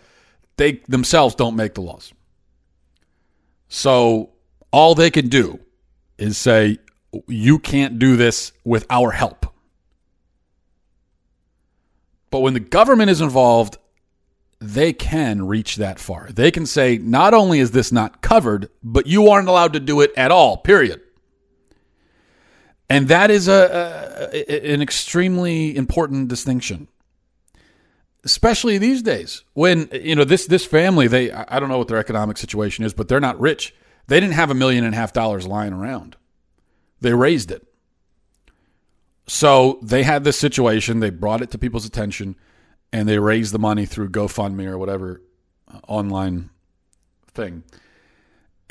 they 0.57 0.83
themselves 0.89 1.35
don't 1.35 1.57
make 1.57 1.75
the 1.75 1.81
laws. 1.81 2.13
So 3.69 4.31
all 4.73 4.95
they 4.95 5.11
can 5.11 5.29
do 5.29 5.61
is 6.19 6.37
say, 6.37 6.79
"You 7.27 7.59
can't 7.59 7.99
do 7.99 8.17
this 8.17 8.53
with 8.65 8.87
our 8.91 9.13
help." 9.13 9.47
But 12.31 12.41
when 12.41 12.55
the 12.55 12.61
government 12.61 13.11
is 13.11 13.21
involved, 13.21 13.79
they 14.61 14.93
can 14.93 15.47
reach 15.47 15.77
that 15.77 15.99
far. 15.99 16.29
They 16.31 16.51
can 16.51 16.67
say, 16.67 16.99
not 16.99 17.33
only 17.33 17.61
is 17.61 17.71
this 17.71 17.93
not 17.93 18.23
covered, 18.23 18.69
but 18.83 19.07
you 19.07 19.29
aren't 19.29 19.49
allowed 19.49 19.73
to 19.75 19.81
do 19.81 20.01
it 20.01 20.13
at 20.17 20.31
all, 20.31 20.57
period. 20.57 21.01
And 22.91 23.09
that 23.09 23.31
is 23.31 23.49
a, 23.49 24.31
a, 24.33 24.73
an 24.73 24.83
extremely 24.83 25.77
important 25.77 26.29
distinction, 26.29 26.89
especially 28.25 28.79
these 28.79 29.03
days 29.03 29.45
when 29.53 29.91
you 29.93 30.15
know 30.15 30.25
this 30.25 30.47
this 30.47 30.65
family. 30.65 31.07
They 31.07 31.31
I 31.31 31.61
don't 31.61 31.69
know 31.69 31.77
what 31.77 31.89
their 31.89 31.99
economic 31.99 32.39
situation 32.39 32.87
is, 32.87 32.95
but 32.95 33.09
they're 33.09 33.21
not 33.21 33.39
rich. 33.39 33.75
They 34.07 34.19
didn't 34.21 34.35
have 34.35 34.51
a 34.51 34.55
million 34.55 34.85
and 34.85 34.95
a 34.95 34.97
half 34.97 35.13
dollars 35.13 35.47
lying 35.47 35.75
around. 35.75 36.17
They 37.03 37.13
raised 37.13 37.51
it. 37.51 37.68
So 39.29 39.79
they 39.83 40.03
had 40.03 40.25
this 40.25 40.39
situation. 40.39 41.01
They 41.01 41.11
brought 41.11 41.43
it 41.43 41.51
to 41.53 41.59
people's 41.59 41.85
attention 41.85 42.35
and 42.93 43.09
they 43.09 43.19
raised 43.19 43.53
the 43.53 43.59
money 43.59 43.87
through 43.87 44.09
GoFundMe 44.09 44.67
or 44.67 44.79
whatever 44.79 45.23
uh, 45.73 45.81
online 45.87 46.51
thing. 47.35 47.63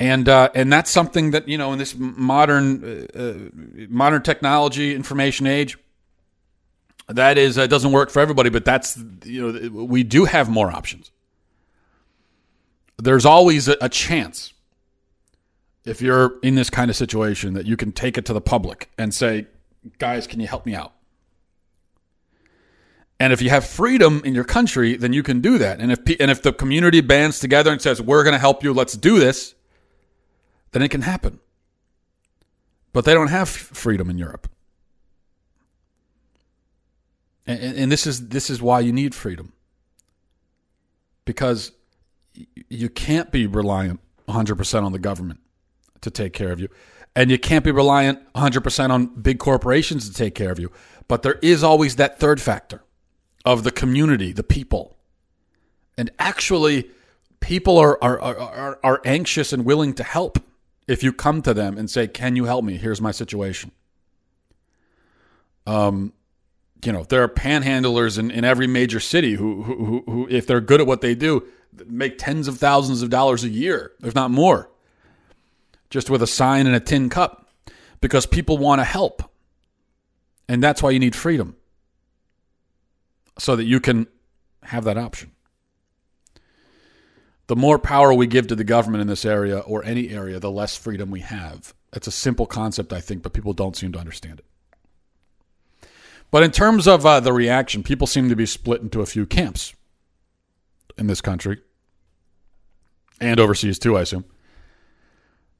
And 0.00 0.28
uh, 0.28 0.50
and 0.54 0.72
that's 0.72 0.90
something 0.90 1.32
that 1.32 1.48
you 1.48 1.58
know 1.58 1.72
in 1.72 1.78
this 1.78 1.96
modern 1.96 2.84
uh, 2.84 3.18
uh 3.18 3.34
modern 3.88 4.22
technology 4.22 4.94
information 4.94 5.48
age, 5.48 5.76
that 7.08 7.36
is 7.36 7.58
uh, 7.58 7.66
doesn't 7.66 7.90
work 7.90 8.10
for 8.10 8.20
everybody. 8.20 8.48
But 8.48 8.64
that's 8.64 8.96
you 9.24 9.52
know 9.52 9.84
we 9.84 10.04
do 10.04 10.24
have 10.24 10.48
more 10.48 10.70
options. 10.70 11.10
There's 12.96 13.26
always 13.26 13.66
a, 13.66 13.76
a 13.80 13.88
chance 13.88 14.52
if 15.84 16.00
you're 16.00 16.38
in 16.42 16.54
this 16.54 16.70
kind 16.70 16.90
of 16.90 16.96
situation 16.96 17.54
that 17.54 17.66
you 17.66 17.76
can 17.76 17.90
take 17.90 18.16
it 18.18 18.24
to 18.26 18.32
the 18.32 18.40
public 18.40 18.90
and 18.98 19.12
say, 19.12 19.46
guys, 19.98 20.26
can 20.26 20.40
you 20.40 20.46
help 20.46 20.66
me 20.66 20.74
out? 20.74 20.92
And 23.20 23.32
if 23.32 23.42
you 23.42 23.50
have 23.50 23.64
freedom 23.66 24.22
in 24.24 24.34
your 24.34 24.44
country, 24.44 24.96
then 24.96 25.12
you 25.12 25.22
can 25.22 25.40
do 25.40 25.58
that. 25.58 25.80
And 25.80 25.90
if 25.90 25.98
and 26.20 26.30
if 26.30 26.42
the 26.42 26.52
community 26.52 27.00
bands 27.00 27.40
together 27.40 27.72
and 27.72 27.82
says, 27.82 28.00
"We're 28.00 28.22
going 28.22 28.34
to 28.34 28.38
help 28.38 28.62
you. 28.62 28.72
Let's 28.72 28.96
do 28.96 29.18
this," 29.18 29.54
then 30.70 30.82
it 30.82 30.90
can 30.90 31.02
happen. 31.02 31.40
But 32.92 33.04
they 33.04 33.14
don't 33.14 33.28
have 33.28 33.48
freedom 33.48 34.08
in 34.08 34.18
Europe. 34.18 34.48
And, 37.46 37.76
and 37.76 37.92
this 37.92 38.06
is 38.06 38.28
this 38.28 38.50
is 38.50 38.62
why 38.62 38.80
you 38.80 38.92
need 38.92 39.14
freedom. 39.14 39.52
Because 41.24 41.72
you 42.68 42.88
can't 42.88 43.32
be 43.32 43.46
reliant 43.46 44.00
100% 44.28 44.82
on 44.84 44.92
the 44.92 44.98
government 44.98 45.40
to 46.02 46.10
take 46.10 46.32
care 46.32 46.52
of 46.52 46.60
you. 46.60 46.68
And 47.18 47.32
you 47.32 47.38
can't 47.38 47.64
be 47.64 47.72
reliant 47.72 48.32
100% 48.34 48.90
on 48.90 49.06
big 49.06 49.40
corporations 49.40 50.08
to 50.08 50.14
take 50.14 50.36
care 50.36 50.52
of 50.52 50.60
you. 50.60 50.70
But 51.08 51.22
there 51.22 51.40
is 51.42 51.64
always 51.64 51.96
that 51.96 52.20
third 52.20 52.40
factor 52.40 52.84
of 53.44 53.64
the 53.64 53.72
community, 53.72 54.30
the 54.30 54.44
people. 54.44 54.96
And 55.96 56.12
actually, 56.20 56.88
people 57.40 57.76
are, 57.76 57.98
are, 58.00 58.20
are, 58.20 58.78
are 58.84 59.02
anxious 59.04 59.52
and 59.52 59.64
willing 59.64 59.94
to 59.94 60.04
help 60.04 60.38
if 60.86 61.02
you 61.02 61.12
come 61.12 61.42
to 61.42 61.52
them 61.52 61.76
and 61.76 61.90
say, 61.90 62.06
Can 62.06 62.36
you 62.36 62.44
help 62.44 62.64
me? 62.64 62.76
Here's 62.76 63.00
my 63.00 63.10
situation. 63.10 63.72
Um, 65.66 66.12
you 66.84 66.92
know, 66.92 67.02
there 67.02 67.24
are 67.24 67.28
panhandlers 67.28 68.16
in, 68.16 68.30
in 68.30 68.44
every 68.44 68.68
major 68.68 69.00
city 69.00 69.34
who, 69.34 69.64
who, 69.64 70.04
who, 70.06 70.28
if 70.30 70.46
they're 70.46 70.60
good 70.60 70.80
at 70.80 70.86
what 70.86 71.00
they 71.00 71.16
do, 71.16 71.42
make 71.84 72.16
tens 72.16 72.46
of 72.46 72.58
thousands 72.58 73.02
of 73.02 73.10
dollars 73.10 73.42
a 73.42 73.48
year, 73.48 73.90
if 74.04 74.14
not 74.14 74.30
more, 74.30 74.70
just 75.90 76.10
with 76.10 76.22
a 76.22 76.26
sign 76.26 76.66
and 76.66 76.74
a 76.74 76.80
tin 76.80 77.08
cup 77.08 77.48
because 78.00 78.26
people 78.26 78.58
want 78.58 78.80
to 78.80 78.84
help. 78.84 79.22
And 80.48 80.62
that's 80.62 80.82
why 80.82 80.90
you 80.90 80.98
need 80.98 81.14
freedom 81.14 81.56
so 83.38 83.56
that 83.56 83.64
you 83.64 83.80
can 83.80 84.06
have 84.62 84.84
that 84.84 84.98
option. 84.98 85.32
The 87.46 87.56
more 87.56 87.78
power 87.78 88.12
we 88.12 88.26
give 88.26 88.46
to 88.48 88.54
the 88.54 88.64
government 88.64 89.00
in 89.00 89.06
this 89.06 89.24
area 89.24 89.58
or 89.60 89.82
any 89.84 90.10
area, 90.10 90.38
the 90.38 90.50
less 90.50 90.76
freedom 90.76 91.10
we 91.10 91.20
have. 91.20 91.74
It's 91.92 92.06
a 92.06 92.12
simple 92.12 92.46
concept, 92.46 92.92
I 92.92 93.00
think, 93.00 93.22
but 93.22 93.32
people 93.32 93.54
don't 93.54 93.76
seem 93.76 93.92
to 93.92 93.98
understand 93.98 94.40
it. 94.40 94.44
But 96.30 96.42
in 96.42 96.50
terms 96.50 96.86
of 96.86 97.06
uh, 97.06 97.20
the 97.20 97.32
reaction, 97.32 97.82
people 97.82 98.06
seem 98.06 98.28
to 98.28 98.36
be 98.36 98.44
split 98.44 98.82
into 98.82 99.00
a 99.00 99.06
few 99.06 99.24
camps 99.24 99.74
in 100.98 101.06
this 101.06 101.22
country 101.22 101.62
and 103.18 103.40
overseas 103.40 103.78
too, 103.78 103.96
I 103.96 104.02
assume. 104.02 104.26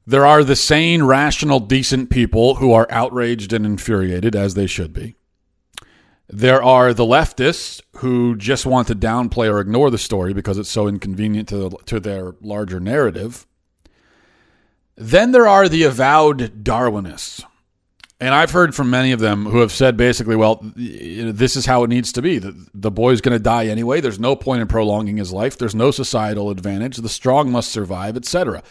There 0.09 0.25
are 0.25 0.43
the 0.43 0.55
sane, 0.55 1.03
rational, 1.03 1.59
decent 1.59 2.09
people 2.09 2.55
who 2.55 2.73
are 2.73 2.87
outraged 2.89 3.53
and 3.53 3.63
infuriated, 3.63 4.35
as 4.35 4.55
they 4.55 4.65
should 4.65 4.91
be. 4.91 5.13
There 6.27 6.63
are 6.63 6.95
the 6.95 7.05
leftists 7.05 7.79
who 7.97 8.35
just 8.35 8.65
want 8.65 8.87
to 8.87 8.95
downplay 8.95 9.53
or 9.53 9.59
ignore 9.59 9.91
the 9.91 9.99
story 9.99 10.33
because 10.33 10.57
it's 10.57 10.71
so 10.71 10.87
inconvenient 10.87 11.47
to, 11.49 11.77
to 11.85 11.99
their 11.99 12.33
larger 12.41 12.79
narrative. 12.79 13.45
Then 14.95 15.31
there 15.31 15.47
are 15.47 15.69
the 15.69 15.83
avowed 15.83 16.63
Darwinists. 16.63 17.43
And 18.19 18.33
I've 18.33 18.51
heard 18.51 18.73
from 18.73 18.89
many 18.89 19.11
of 19.11 19.19
them 19.19 19.45
who 19.45 19.59
have 19.59 19.71
said 19.71 19.95
basically, 19.95 20.35
well, 20.35 20.59
this 20.75 21.55
is 21.55 21.67
how 21.67 21.83
it 21.83 21.89
needs 21.89 22.11
to 22.13 22.23
be. 22.23 22.39
The, 22.39 22.67
the 22.73 22.91
boy's 22.91 23.21
going 23.21 23.37
to 23.37 23.43
die 23.43 23.67
anyway. 23.67 24.01
There's 24.01 24.19
no 24.19 24.35
point 24.35 24.61
in 24.61 24.67
prolonging 24.67 25.17
his 25.17 25.31
life. 25.31 25.57
There's 25.57 25.75
no 25.75 25.91
societal 25.91 26.49
advantage. 26.49 26.97
The 26.97 27.09
strong 27.09 27.51
must 27.51 27.71
survive, 27.71 28.17
etc. 28.17 28.63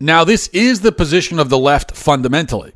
Now, 0.00 0.24
this 0.24 0.48
is 0.48 0.80
the 0.80 0.92
position 0.92 1.38
of 1.38 1.48
the 1.48 1.58
left 1.58 1.92
fundamentally. 1.96 2.72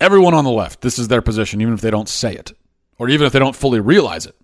Everyone 0.00 0.34
on 0.34 0.44
the 0.44 0.50
left, 0.50 0.80
this 0.80 0.98
is 0.98 1.08
their 1.08 1.22
position, 1.22 1.60
even 1.60 1.74
if 1.74 1.80
they 1.80 1.90
don't 1.90 2.08
say 2.08 2.34
it 2.34 2.52
or 2.98 3.08
even 3.08 3.26
if 3.26 3.32
they 3.32 3.38
don't 3.38 3.56
fully 3.56 3.80
realize 3.80 4.26
it. 4.26 4.36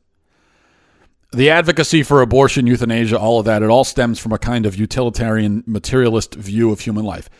The 1.33 1.51
advocacy 1.51 2.03
for 2.03 2.23
abortion, 2.23 2.67
euthanasia, 2.67 3.19
all 3.19 3.39
of 3.39 3.47
that, 3.47 3.63
it 3.63 3.71
all 3.71 3.85
stems 3.85 4.19
from 4.19 4.33
a 4.33 4.39
kind 4.39 4.67
of 4.67 4.77
utilitarian, 4.77 5.63
materialist 5.67 6.35
view 6.35 6.73
of 6.73 6.81
human 6.81 7.05
life. 7.05 7.31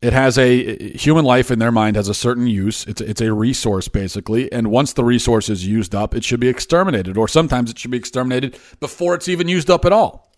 It 0.00 0.12
has 0.12 0.36
a 0.36 0.96
human 0.96 1.24
life 1.24 1.52
in 1.52 1.60
their 1.60 1.70
mind 1.70 1.94
has 1.94 2.08
a 2.08 2.14
certain 2.14 2.48
use. 2.48 2.84
It's 2.88 3.00
it's 3.00 3.20
a 3.20 3.32
resource 3.32 3.86
basically, 3.86 4.50
and 4.50 4.66
once 4.72 4.94
the 4.94 5.04
resource 5.04 5.48
is 5.48 5.64
used 5.64 5.94
up, 5.94 6.16
it 6.16 6.24
should 6.24 6.40
be 6.40 6.48
exterminated, 6.48 7.16
or 7.16 7.28
sometimes 7.28 7.70
it 7.70 7.78
should 7.78 7.92
be 7.92 7.98
exterminated 7.98 8.58
before 8.80 9.14
it's 9.14 9.28
even 9.28 9.46
used 9.46 9.70
up 9.70 9.84
at 9.84 9.92
all. 9.92 10.32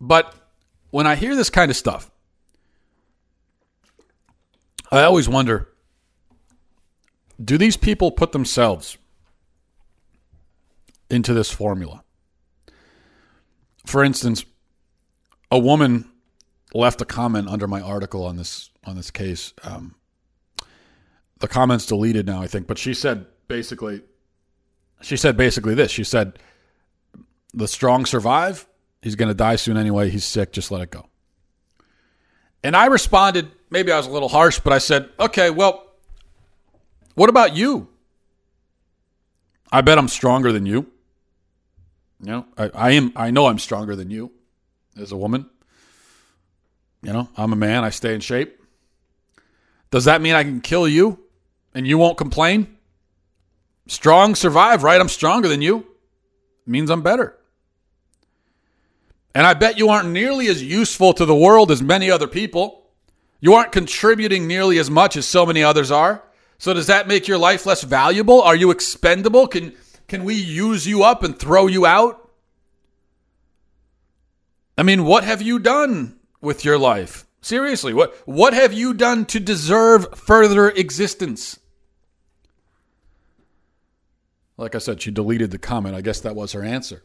But 0.00 0.34
when 0.96 1.06
I 1.06 1.14
hear 1.14 1.36
this 1.36 1.50
kind 1.50 1.70
of 1.70 1.76
stuff, 1.76 2.10
I 4.90 5.02
always 5.02 5.28
wonder: 5.28 5.68
Do 7.38 7.58
these 7.58 7.76
people 7.76 8.10
put 8.10 8.32
themselves 8.32 8.96
into 11.10 11.34
this 11.34 11.50
formula? 11.50 12.02
For 13.84 14.02
instance, 14.02 14.46
a 15.50 15.58
woman 15.58 16.10
left 16.72 17.02
a 17.02 17.04
comment 17.04 17.46
under 17.46 17.68
my 17.68 17.82
article 17.82 18.24
on 18.24 18.36
this 18.36 18.70
on 18.86 18.96
this 18.96 19.10
case. 19.10 19.52
Um, 19.64 19.96
the 21.40 21.48
comments 21.48 21.84
deleted 21.84 22.24
now, 22.24 22.40
I 22.40 22.46
think, 22.46 22.66
but 22.66 22.78
she 22.78 22.94
said 22.94 23.26
basically, 23.48 24.00
she 25.02 25.18
said 25.18 25.36
basically 25.36 25.74
this. 25.74 25.90
She 25.90 26.04
said, 26.04 26.38
"The 27.52 27.68
strong 27.68 28.06
survive. 28.06 28.66
He's 29.02 29.14
going 29.14 29.28
to 29.28 29.34
die 29.34 29.56
soon 29.56 29.76
anyway. 29.76 30.10
He's 30.10 30.24
sick. 30.24 30.52
Just 30.52 30.70
let 30.70 30.82
it 30.82 30.90
go." 30.90 31.06
And 32.64 32.76
I 32.76 32.86
responded, 32.86 33.50
maybe 33.70 33.92
I 33.92 33.96
was 33.96 34.06
a 34.06 34.10
little 34.10 34.28
harsh, 34.28 34.58
but 34.60 34.72
I 34.72 34.78
said, 34.78 35.08
"Okay, 35.20 35.50
well, 35.50 35.86
what 37.14 37.30
about 37.30 37.56
you? 37.56 37.88
I 39.70 39.80
bet 39.80 39.98
I'm 39.98 40.08
stronger 40.08 40.52
than 40.52 40.66
you. 40.66 40.86
You 42.20 42.26
know, 42.26 42.46
I, 42.56 42.70
I 42.74 42.90
am. 42.92 43.12
I 43.14 43.30
know 43.30 43.46
I'm 43.46 43.58
stronger 43.58 43.94
than 43.94 44.10
you 44.10 44.32
as 44.98 45.12
a 45.12 45.16
woman." 45.16 45.48
You 47.02 47.12
know, 47.12 47.28
I'm 47.36 47.52
a 47.52 47.56
man, 47.56 47.84
I 47.84 47.90
stay 47.90 48.14
in 48.14 48.20
shape. 48.20 48.60
Does 49.92 50.06
that 50.06 50.20
mean 50.20 50.34
I 50.34 50.42
can 50.42 50.60
kill 50.60 50.88
you 50.88 51.20
and 51.72 51.86
you 51.86 51.98
won't 51.98 52.18
complain? 52.18 52.76
Strong 53.86 54.34
survive, 54.34 54.82
right? 54.82 55.00
I'm 55.00 55.08
stronger 55.08 55.46
than 55.46 55.62
you. 55.62 55.86
Means 56.66 56.90
I'm 56.90 57.02
better. 57.02 57.38
And 59.36 59.46
I 59.46 59.52
bet 59.52 59.76
you 59.76 59.90
aren't 59.90 60.08
nearly 60.08 60.46
as 60.48 60.62
useful 60.62 61.12
to 61.12 61.26
the 61.26 61.34
world 61.34 61.70
as 61.70 61.82
many 61.82 62.10
other 62.10 62.26
people. 62.26 62.86
You 63.38 63.52
aren't 63.52 63.70
contributing 63.70 64.46
nearly 64.46 64.78
as 64.78 64.90
much 64.90 65.14
as 65.14 65.26
so 65.26 65.44
many 65.44 65.62
others 65.62 65.90
are. 65.90 66.22
So 66.56 66.72
does 66.72 66.86
that 66.86 67.06
make 67.06 67.28
your 67.28 67.36
life 67.36 67.66
less 67.66 67.82
valuable? 67.82 68.40
Are 68.40 68.56
you 68.56 68.70
expendable? 68.70 69.46
Can 69.46 69.74
can 70.08 70.24
we 70.24 70.36
use 70.36 70.86
you 70.86 71.02
up 71.02 71.22
and 71.22 71.38
throw 71.38 71.66
you 71.66 71.84
out? 71.84 72.30
I 74.78 74.82
mean, 74.82 75.04
what 75.04 75.22
have 75.22 75.42
you 75.42 75.58
done 75.58 76.18
with 76.40 76.64
your 76.64 76.78
life? 76.78 77.26
Seriously, 77.42 77.92
what 77.92 78.16
what 78.24 78.54
have 78.54 78.72
you 78.72 78.94
done 78.94 79.26
to 79.26 79.38
deserve 79.38 80.18
further 80.18 80.70
existence? 80.70 81.58
Like 84.56 84.74
I 84.74 84.78
said, 84.78 85.02
she 85.02 85.10
deleted 85.10 85.50
the 85.50 85.58
comment. 85.58 85.94
I 85.94 86.00
guess 86.00 86.20
that 86.20 86.34
was 86.34 86.52
her 86.52 86.62
answer. 86.62 87.02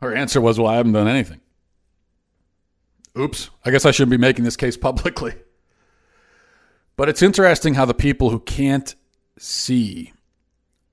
Her 0.00 0.14
answer 0.14 0.40
was, 0.40 0.58
"Well, 0.58 0.68
I 0.68 0.76
haven't 0.76 0.92
done 0.92 1.08
anything." 1.08 1.40
Oops. 3.18 3.50
I 3.64 3.70
guess 3.70 3.84
I 3.84 3.90
shouldn't 3.90 4.12
be 4.12 4.16
making 4.16 4.44
this 4.44 4.56
case 4.56 4.76
publicly. 4.76 5.34
But 6.96 7.08
it's 7.08 7.22
interesting 7.22 7.74
how 7.74 7.84
the 7.84 7.94
people 7.94 8.30
who 8.30 8.40
can't 8.40 8.94
see 9.38 10.12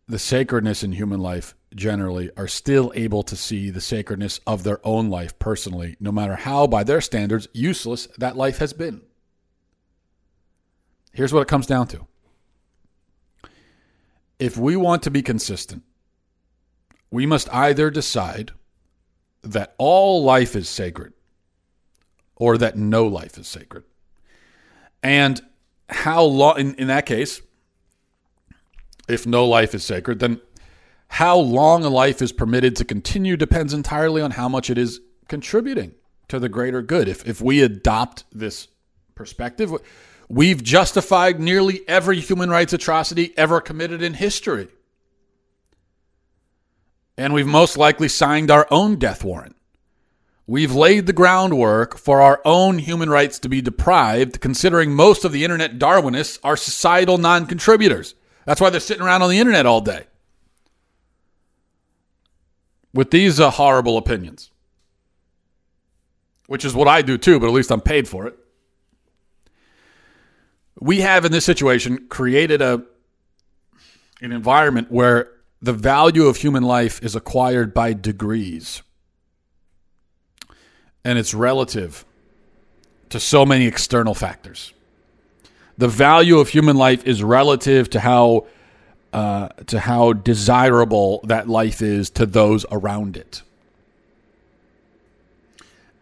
the 0.07 0.19
sacredness 0.19 0.83
in 0.83 0.91
human 0.91 1.19
life 1.19 1.55
generally 1.73 2.29
are 2.37 2.47
still 2.47 2.91
able 2.95 3.23
to 3.23 3.35
see 3.35 3.69
the 3.69 3.81
sacredness 3.81 4.39
of 4.47 4.63
their 4.63 4.79
own 4.85 5.09
life 5.09 5.37
personally, 5.39 5.97
no 5.99 6.11
matter 6.11 6.35
how, 6.35 6.67
by 6.67 6.83
their 6.83 7.01
standards, 7.01 7.47
useless 7.53 8.07
that 8.17 8.37
life 8.37 8.59
has 8.59 8.71
been. 8.71 9.01
Here's 11.11 11.33
what 11.33 11.41
it 11.41 11.47
comes 11.47 11.67
down 11.67 11.87
to 11.87 12.07
if 14.37 14.57
we 14.57 14.75
want 14.75 15.01
to 15.03 15.11
be 15.11 15.21
consistent, 15.21 15.83
we 17.09 17.25
must 17.25 17.51
either 17.53 17.89
decide 17.89 18.51
that 19.45 19.75
all 19.77 20.23
life 20.23 20.55
is 20.55 20.67
sacred 20.67 21.13
or 22.35 22.57
that 22.57 22.77
no 22.77 23.07
life 23.07 23.37
is 23.37 23.47
sacred. 23.47 23.83
And 25.01 25.41
how 25.89 26.23
long, 26.23 26.59
in, 26.59 26.75
in 26.75 26.87
that 26.87 27.05
case, 27.05 27.41
if 29.07 29.25
no 29.27 29.45
life 29.45 29.75
is 29.75 29.83
sacred, 29.83 30.19
then 30.19 30.41
how 31.07 31.37
long 31.37 31.85
a 31.85 31.89
life 31.89 32.21
is 32.21 32.31
permitted 32.31 32.75
to 32.77 32.85
continue 32.85 33.37
depends 33.37 33.73
entirely 33.73 34.21
on 34.21 34.31
how 34.31 34.49
much 34.49 34.69
it 34.69 34.77
is 34.77 34.99
contributing 35.27 35.93
to 36.27 36.39
the 36.39 36.49
greater 36.49 36.81
good. 36.81 37.07
If, 37.07 37.27
if 37.27 37.41
we 37.41 37.61
adopt 37.61 38.23
this 38.31 38.67
perspective, 39.13 39.71
we've 40.27 40.63
justified 40.63 41.39
nearly 41.39 41.87
every 41.87 42.19
human 42.19 42.49
rights 42.49 42.73
atrocity 42.73 43.33
ever 43.37 43.61
committed 43.61 44.01
in 44.01 44.15
history. 44.15 44.67
And 47.17 47.33
we've 47.33 47.47
most 47.47 47.77
likely 47.77 48.09
signed 48.09 48.51
our 48.51 48.67
own 48.69 48.97
death 48.97 49.23
warrant. 49.23 49.55
We've 50.47 50.73
laid 50.73 51.07
the 51.07 51.13
groundwork 51.13 51.97
for 51.97 52.21
our 52.21 52.39
own 52.45 52.77
human 52.77 53.09
rights 53.09 53.39
to 53.39 53.49
be 53.49 53.61
deprived, 53.61 54.41
considering 54.41 54.93
most 54.93 55.25
of 55.25 55.31
the 55.31 55.43
internet 55.43 55.79
Darwinists 55.79 56.37
are 56.43 56.55
societal 56.55 57.17
non 57.17 57.47
contributors. 57.47 58.13
That's 58.45 58.61
why 58.61 58.69
they're 58.69 58.79
sitting 58.79 59.03
around 59.03 59.23
on 59.23 59.29
the 59.29 59.39
internet 59.39 59.65
all 59.65 59.81
day 59.81 60.05
with 62.95 63.11
these 63.11 63.39
uh, 63.39 63.51
horrible 63.51 63.97
opinions, 63.97 64.51
which 66.47 66.63
is 66.63 66.73
what 66.73 66.87
I 66.87 67.01
do 67.01 67.17
too, 67.17 67.39
but 67.39 67.47
at 67.47 67.53
least 67.53 67.71
I'm 67.71 67.81
paid 67.81 68.07
for 68.07 68.25
it. 68.25 68.37
We 70.79 71.01
have 71.01 71.25
in 71.25 71.31
this 71.31 71.45
situation 71.45 72.07
created 72.07 72.61
a 72.61 72.83
an 74.21 74.31
environment 74.31 74.91
where 74.91 75.34
the 75.61 75.73
value 75.73 76.25
of 76.25 76.37
human 76.37 76.63
life 76.63 77.01
is 77.03 77.15
acquired 77.15 77.73
by 77.73 77.93
degrees. 77.93 78.81
And 81.03 81.17
it's 81.19 81.33
relative 81.33 82.05
to 83.09 83.19
so 83.19 83.45
many 83.45 83.65
external 83.65 84.13
factors. 84.13 84.73
The 85.77 85.87
value 85.87 86.39
of 86.39 86.49
human 86.49 86.77
life 86.77 87.05
is 87.05 87.23
relative 87.23 87.89
to 87.91 87.99
how 87.99 88.47
uh, 89.13 89.47
to 89.67 89.79
how 89.79 90.11
desirable 90.11 91.21
that 91.23 91.47
life 91.47 91.81
is 91.81 92.09
to 92.09 92.25
those 92.25 92.65
around 92.69 93.15
it. 93.15 93.41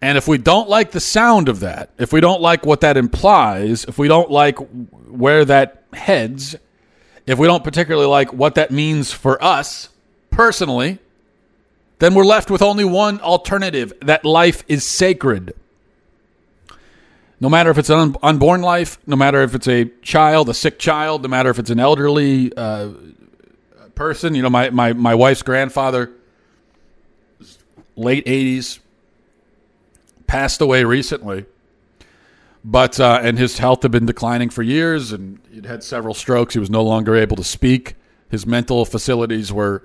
And 0.01 0.17
if 0.17 0.27
we 0.27 0.37
don't 0.37 0.67
like 0.67 0.91
the 0.91 0.99
sound 0.99 1.47
of 1.47 1.59
that, 1.61 1.91
if 1.97 2.11
we 2.11 2.21
don't 2.21 2.41
like 2.41 2.65
what 2.65 2.81
that 2.81 2.97
implies, 2.97 3.85
if 3.85 3.97
we 3.97 4.07
don't 4.07 4.31
like 4.31 4.57
where 5.07 5.45
that 5.45 5.83
heads, 5.93 6.55
if 7.25 7.39
we 7.39 7.47
don't 7.47 7.63
particularly 7.63 8.07
like 8.07 8.33
what 8.33 8.55
that 8.55 8.71
means 8.71 9.12
for 9.12 9.41
us 9.43 9.89
personally, 10.29 10.99
then 11.99 12.15
we're 12.15 12.25
left 12.25 12.51
with 12.51 12.62
only 12.62 12.83
one 12.83 13.19
alternative 13.21 13.93
that 14.01 14.25
life 14.25 14.63
is 14.67 14.83
sacred. 14.83 15.53
No 17.39 17.49
matter 17.49 17.69
if 17.69 17.77
it's 17.77 17.89
an 17.89 18.15
unborn 18.23 18.62
life, 18.62 18.97
no 19.05 19.15
matter 19.15 19.41
if 19.41 19.55
it's 19.55 19.67
a 19.67 19.86
child, 20.01 20.49
a 20.49 20.53
sick 20.53 20.79
child, 20.79 21.23
no 21.23 21.29
matter 21.29 21.49
if 21.49 21.59
it's 21.59 21.69
an 21.69 21.79
elderly 21.79 22.55
uh, 22.55 22.89
person. 23.95 24.36
You 24.36 24.41
know, 24.41 24.49
my, 24.49 24.69
my, 24.69 24.93
my 24.93 25.15
wife's 25.15 25.41
grandfather, 25.41 26.12
late 27.95 28.25
80s, 28.25 28.79
passed 30.27 30.62
away 30.62 30.83
recently. 30.83 31.45
But, 32.65 32.99
uh, 32.99 33.19
and 33.21 33.38
his 33.38 33.58
health 33.58 33.82
had 33.82 33.91
been 33.91 34.06
declining 34.06 34.49
for 34.49 34.63
years, 34.63 35.12
and 35.12 35.39
he'd 35.52 35.65
had 35.65 35.84
several 35.84 36.13
strokes. 36.13 36.54
He 36.54 36.60
was 36.60 36.69
no 36.69 36.84
longer 36.84 37.15
able 37.15 37.36
to 37.36 37.43
speak. 37.43 37.95
His 38.30 38.45
mental 38.47 38.86
facilities 38.86 39.52
were 39.52 39.84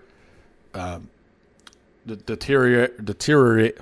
uh, 0.75 1.01
deteriorate, 2.07 3.05
deteriorate, 3.05 3.79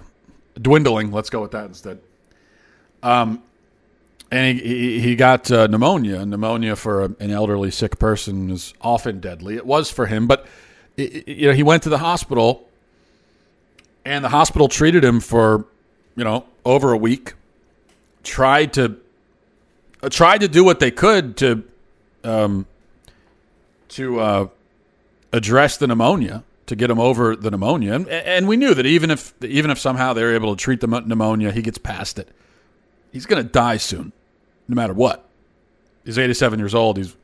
dwindling. 0.60 1.12
Let's 1.12 1.30
go 1.30 1.42
with 1.42 1.50
that 1.50 1.66
instead. 1.66 2.00
Um, 3.02 3.42
and 4.30 4.58
he, 4.58 5.00
he 5.00 5.14
got 5.14 5.50
uh, 5.50 5.66
pneumonia. 5.66 6.24
Pneumonia 6.26 6.76
for 6.76 7.04
a, 7.04 7.14
an 7.20 7.30
elderly 7.30 7.70
sick 7.70 7.98
person 7.98 8.50
is 8.50 8.74
often 8.80 9.20
deadly. 9.20 9.56
It 9.56 9.66
was 9.66 9.90
for 9.90 10.06
him, 10.06 10.26
but 10.26 10.46
it, 10.96 11.28
you 11.28 11.48
know 11.48 11.52
he 11.52 11.62
went 11.62 11.82
to 11.84 11.88
the 11.88 11.98
hospital, 11.98 12.68
and 14.04 14.24
the 14.24 14.28
hospital 14.28 14.68
treated 14.68 15.04
him 15.04 15.20
for 15.20 15.66
you 16.16 16.24
know 16.24 16.44
over 16.64 16.92
a 16.92 16.96
week. 16.96 17.34
Tried 18.26 18.72
to 18.74 18.96
uh, 20.02 20.08
tried 20.08 20.40
to 20.42 20.48
do 20.48 20.64
what 20.64 20.80
they 20.80 20.90
could 20.90 21.36
to 21.38 21.62
um, 22.24 22.66
to 23.90 24.20
uh, 24.20 24.48
address 25.32 25.76
the 25.76 25.86
pneumonia 25.86 26.42
to 26.66 26.74
get 26.74 26.90
him 26.90 26.98
over 26.98 27.36
the 27.36 27.50
pneumonia, 27.50 27.94
and, 27.94 28.08
and 28.08 28.48
we 28.48 28.56
knew 28.56 28.74
that 28.74 28.84
even 28.84 29.10
if 29.10 29.32
even 29.42 29.70
if 29.70 29.78
somehow 29.78 30.12
they're 30.12 30.34
able 30.34 30.54
to 30.54 30.60
treat 30.60 30.80
the 30.80 30.88
pneumonia, 30.88 31.52
he 31.52 31.62
gets 31.62 31.78
past 31.78 32.18
it 32.18 32.28
he's 33.16 33.26
going 33.26 33.42
to 33.42 33.48
die 33.48 33.78
soon, 33.78 34.12
no 34.68 34.74
matter 34.74 34.92
what. 34.92 35.24
He's 36.04 36.18
87 36.18 36.58
years 36.58 36.74
old. 36.74 36.98
He's 36.98 37.16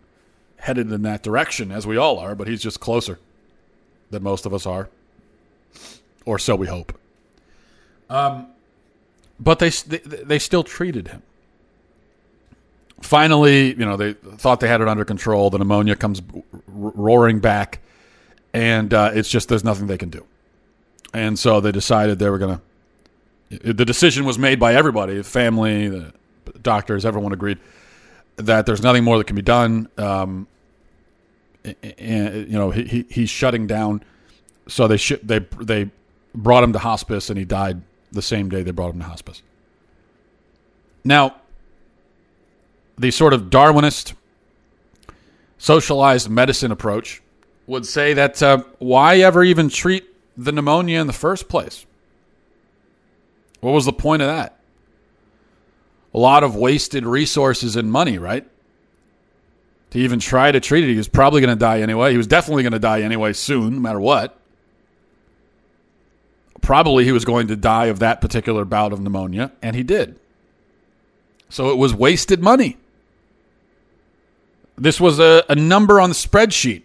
headed 0.56 0.90
in 0.90 1.02
that 1.02 1.22
direction, 1.22 1.70
as 1.70 1.86
we 1.86 1.96
all 1.96 2.18
are, 2.18 2.34
but 2.34 2.48
he's 2.48 2.62
just 2.62 2.80
closer 2.80 3.18
than 4.10 4.22
most 4.22 4.46
of 4.46 4.54
us 4.54 4.66
are, 4.66 4.88
or 6.24 6.38
so 6.38 6.56
we 6.56 6.66
hope. 6.66 6.98
Um, 8.08 8.46
but 9.42 9.58
they, 9.60 9.70
they 9.70 9.98
they 9.98 10.40
still 10.40 10.64
treated 10.64 11.08
him. 11.08 11.22
finally, 13.02 13.70
you 13.74 13.84
know, 13.84 13.96
they 13.96 14.14
thought 14.14 14.60
they 14.60 14.68
had 14.68 14.80
it 14.80 14.88
under 14.88 15.04
control. 15.04 15.50
The 15.50 15.58
pneumonia 15.58 15.96
comes 15.96 16.22
roaring 16.68 17.40
back, 17.40 17.80
and 18.52 18.92
uh, 18.94 19.10
it's 19.14 19.28
just 19.30 19.48
there's 19.48 19.64
nothing 19.64 19.86
they 19.86 19.98
can 19.98 20.10
do. 20.10 20.26
And 21.14 21.38
so 21.38 21.60
they 21.60 21.72
decided 21.72 22.18
they 22.18 22.30
were 22.30 22.38
going 22.38 22.60
to. 23.50 23.64
The 23.74 23.84
decision 23.84 24.24
was 24.24 24.38
made 24.38 24.60
by 24.60 24.74
everybody, 24.74 25.16
the 25.18 25.24
family, 25.24 25.88
the 25.88 26.14
doctors, 26.62 27.04
everyone 27.06 27.32
agreed 27.32 27.58
that 28.36 28.66
there's 28.66 28.82
nothing 28.82 29.04
more 29.04 29.18
that 29.18 29.26
can 29.26 29.36
be 29.36 29.42
done. 29.42 29.88
Um, 29.98 30.48
and 31.64 32.48
you 32.48 32.58
know, 32.58 32.70
he, 32.70 32.84
he, 32.84 33.06
he's 33.10 33.30
shutting 33.30 33.66
down. 33.66 34.04
So 34.68 34.88
they 34.88 34.98
sh- 34.98 35.20
they 35.22 35.40
they 35.60 35.90
brought 36.34 36.64
him 36.64 36.72
to 36.74 36.80
hospice, 36.80 37.30
and 37.30 37.38
he 37.38 37.44
died 37.44 37.82
the 38.12 38.22
same 38.22 38.48
day 38.48 38.62
they 38.62 38.70
brought 38.70 38.94
him 38.94 39.00
to 39.00 39.06
hospice. 39.06 39.42
Now, 41.04 41.36
the 42.98 43.10
sort 43.10 43.32
of 43.32 43.44
Darwinist, 43.44 44.14
socialized 45.58 46.28
medicine 46.28 46.70
approach 46.70 47.22
would 47.66 47.86
say 47.86 48.14
that 48.14 48.42
uh, 48.42 48.64
why 48.78 49.18
ever 49.18 49.42
even 49.42 49.68
treat 49.68 50.04
the 50.36 50.52
pneumonia 50.52 51.00
in 51.00 51.06
the 51.06 51.12
first 51.12 51.48
place? 51.48 51.86
What 53.60 53.72
was 53.72 53.84
the 53.84 53.92
point 53.92 54.22
of 54.22 54.28
that? 54.28 54.58
A 56.14 56.18
lot 56.18 56.42
of 56.42 56.56
wasted 56.56 57.06
resources 57.06 57.76
and 57.76 57.90
money, 57.90 58.18
right? 58.18 58.46
To 59.90 59.98
even 59.98 60.18
try 60.18 60.50
to 60.50 60.60
treat 60.60 60.84
it, 60.84 60.90
he 60.90 60.96
was 60.96 61.08
probably 61.08 61.40
going 61.40 61.56
to 61.56 61.58
die 61.58 61.80
anyway. 61.80 62.10
He 62.10 62.16
was 62.16 62.26
definitely 62.26 62.64
going 62.64 62.72
to 62.72 62.78
die 62.78 63.02
anyway 63.02 63.32
soon, 63.32 63.74
no 63.74 63.80
matter 63.80 64.00
what. 64.00 64.38
Probably 66.62 67.04
he 67.04 67.12
was 67.12 67.24
going 67.24 67.48
to 67.48 67.56
die 67.56 67.86
of 67.86 67.98
that 67.98 68.20
particular 68.20 68.64
bout 68.64 68.92
of 68.92 69.00
pneumonia, 69.00 69.52
and 69.60 69.76
he 69.76 69.82
did. 69.82 70.18
So 71.50 71.70
it 71.70 71.76
was 71.76 71.92
wasted 71.92 72.40
money. 72.40 72.78
This 74.78 75.00
was 75.00 75.18
a, 75.18 75.44
a 75.50 75.54
number 75.54 76.00
on 76.00 76.08
the 76.08 76.14
spreadsheet, 76.14 76.82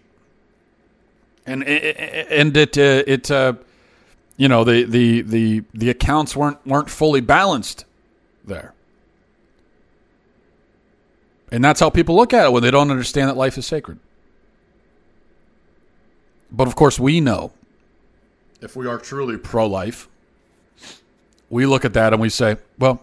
and 1.46 1.62
and 1.64 2.56
it 2.56 2.76
uh, 2.76 3.02
it 3.06 3.30
uh, 3.30 3.54
you 4.36 4.48
know 4.48 4.64
the, 4.64 4.82
the 4.82 5.22
the 5.22 5.64
the 5.72 5.90
accounts 5.90 6.36
weren't 6.36 6.58
weren't 6.66 6.90
fully 6.90 7.20
balanced 7.20 7.86
there, 8.44 8.74
and 11.50 11.64
that's 11.64 11.80
how 11.80 11.88
people 11.88 12.16
look 12.16 12.34
at 12.34 12.46
it 12.46 12.52
when 12.52 12.62
they 12.62 12.70
don't 12.70 12.90
understand 12.90 13.30
that 13.30 13.36
life 13.36 13.56
is 13.56 13.64
sacred. 13.66 13.98
But 16.50 16.66
of 16.66 16.74
course, 16.76 16.98
we 16.98 17.20
know 17.20 17.52
if 18.60 18.76
we 18.76 18.86
are 18.86 18.98
truly 18.98 19.36
pro 19.36 19.66
life, 19.66 20.08
we 21.50 21.66
look 21.66 21.84
at 21.84 21.94
that 21.94 22.12
and 22.12 22.20
we 22.20 22.28
say, 22.28 22.56
well, 22.78 23.02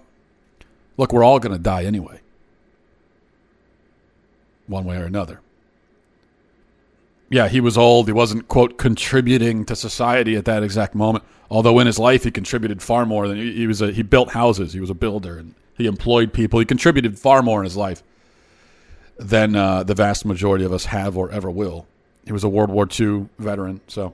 look, 0.98 1.12
we're 1.12 1.24
all 1.24 1.40
going 1.40 1.56
to 1.56 1.62
die 1.62 1.84
anyway 1.84 2.20
one 4.68 4.86
way 4.86 4.98
or 4.98 5.06
another. 5.06 5.42
Yeah, 7.30 7.48
he 7.48 7.60
was 7.60 7.78
old. 7.78 8.08
He 8.08 8.14
wasn't, 8.14 8.48
quote, 8.48 8.78
contributing 8.78 9.66
to 9.66 9.76
society 9.76 10.36
at 10.36 10.46
that 10.46 10.64
exact 10.64 10.96
moment. 10.96 11.24
Although 11.50 11.80
in 11.80 11.88
his 11.88 12.00
life 12.00 12.24
he 12.24 12.32
contributed 12.32 12.82
far 12.82 13.06
more 13.06 13.28
than 13.28 13.38
he, 13.38 13.68
was. 13.68 13.82
A, 13.82 13.92
he 13.92 14.04
built 14.04 14.32
houses. 14.32 14.74
He 14.74 14.80
was 14.80 14.90
a 14.90 14.96
builder, 14.96 15.38
and 15.38 15.54
he 15.76 15.86
employed 15.86 16.34
people. 16.34 16.60
He 16.60 16.66
contributed 16.66 17.20
far 17.20 17.42
more 17.42 17.60
in 17.60 17.66
his 17.66 17.78
life 17.78 18.04
than 19.18 19.56
uh, 19.56 19.84
the 19.84 19.96
vast 19.96 20.26
majority 20.26 20.66
of 20.66 20.74
us 20.74 20.86
have 20.86 21.18
or 21.18 21.32
ever 21.32 21.50
will. 21.50 21.88
He 22.26 22.32
was 22.32 22.44
a 22.44 22.50
World 22.50 22.70
War 22.70 22.88
II 22.88 23.28
veteran, 23.38 23.82
so 23.88 24.14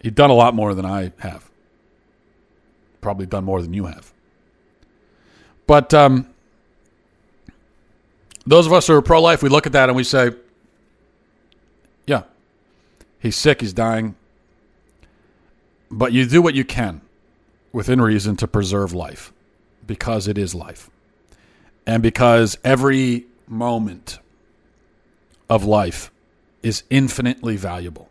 he'd 0.00 0.14
done 0.14 0.30
a 0.30 0.34
lot 0.34 0.54
more 0.54 0.74
than 0.74 0.84
I 0.84 1.12
have. 1.18 1.48
Probably 3.00 3.26
done 3.26 3.44
more 3.44 3.62
than 3.62 3.72
you 3.72 3.86
have. 3.86 4.12
But 5.66 5.94
um, 5.94 6.26
those 8.46 8.66
of 8.66 8.72
us 8.72 8.86
who 8.86 8.94
are 8.94 9.02
pro 9.02 9.22
life, 9.22 9.42
we 9.42 9.48
look 9.48 9.66
at 9.66 9.72
that 9.72 9.88
and 9.88 9.96
we 9.96 10.04
say, 10.04 10.32
yeah, 12.06 12.22
he's 13.20 13.36
sick, 13.36 13.60
he's 13.60 13.72
dying. 13.72 14.16
But 15.90 16.12
you 16.12 16.26
do 16.26 16.42
what 16.42 16.54
you 16.54 16.64
can 16.64 17.00
within 17.72 18.00
reason 18.00 18.36
to 18.36 18.48
preserve 18.48 18.92
life 18.92 19.32
because 19.86 20.28
it 20.28 20.36
is 20.36 20.54
life. 20.54 20.90
And 21.86 22.02
because 22.02 22.58
every 22.64 23.26
moment 23.46 24.18
of 25.48 25.64
life 25.64 26.10
is 26.62 26.84
infinitely 26.90 27.56
valuable. 27.56 28.09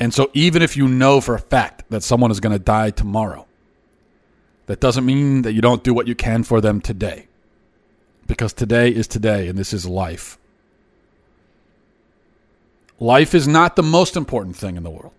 And 0.00 0.14
so, 0.14 0.30
even 0.32 0.62
if 0.62 0.76
you 0.76 0.86
know 0.86 1.20
for 1.20 1.34
a 1.34 1.40
fact 1.40 1.84
that 1.90 2.02
someone 2.02 2.30
is 2.30 2.40
going 2.40 2.52
to 2.52 2.58
die 2.58 2.90
tomorrow, 2.90 3.46
that 4.66 4.80
doesn't 4.80 5.04
mean 5.04 5.42
that 5.42 5.54
you 5.54 5.60
don't 5.60 5.82
do 5.82 5.92
what 5.92 6.06
you 6.06 6.14
can 6.14 6.44
for 6.44 6.60
them 6.60 6.80
today 6.80 7.26
because 8.26 8.52
today 8.52 8.90
is 8.90 9.08
today 9.08 9.48
and 9.48 9.58
this 9.58 9.72
is 9.72 9.86
life. 9.86 10.38
Life 13.00 13.34
is 13.34 13.48
not 13.48 13.76
the 13.76 13.82
most 13.82 14.16
important 14.16 14.56
thing 14.56 14.76
in 14.76 14.82
the 14.82 14.90
world. 14.90 15.12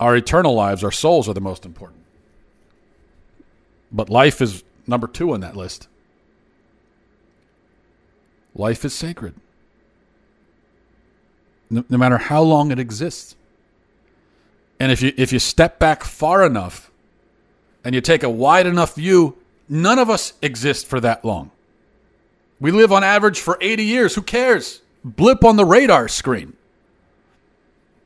Our 0.00 0.16
eternal 0.16 0.54
lives, 0.54 0.82
our 0.82 0.90
souls 0.90 1.28
are 1.28 1.34
the 1.34 1.40
most 1.40 1.64
important. 1.64 2.00
But 3.92 4.10
life 4.10 4.40
is 4.40 4.64
number 4.86 5.06
two 5.06 5.32
on 5.32 5.40
that 5.40 5.56
list. 5.56 5.88
Life 8.54 8.84
is 8.84 8.92
sacred. 8.92 9.34
No, 11.72 11.84
no, 11.88 11.98
matter 11.98 12.18
how 12.18 12.42
long 12.42 12.70
it 12.70 12.78
exists. 12.78 13.34
And 14.78 14.92
if 14.92 15.02
you 15.02 15.12
if 15.16 15.32
you 15.32 15.40
step 15.40 15.80
back 15.80 16.04
far 16.04 16.46
enough 16.46 16.92
and 17.84 17.94
you 17.94 18.00
take 18.00 18.22
a 18.22 18.30
wide 18.30 18.66
enough 18.66 18.94
view, 18.94 19.36
None 19.72 19.98
of 19.98 20.10
us 20.10 20.34
exist 20.42 20.86
for 20.86 21.00
that 21.00 21.24
long. 21.24 21.50
We 22.60 22.70
live 22.70 22.92
on 22.92 23.02
average 23.02 23.40
for 23.40 23.56
80 23.58 23.82
years. 23.82 24.14
Who 24.14 24.20
cares? 24.20 24.82
Blip 25.02 25.44
on 25.44 25.56
the 25.56 25.64
radar 25.64 26.08
screen. 26.08 26.52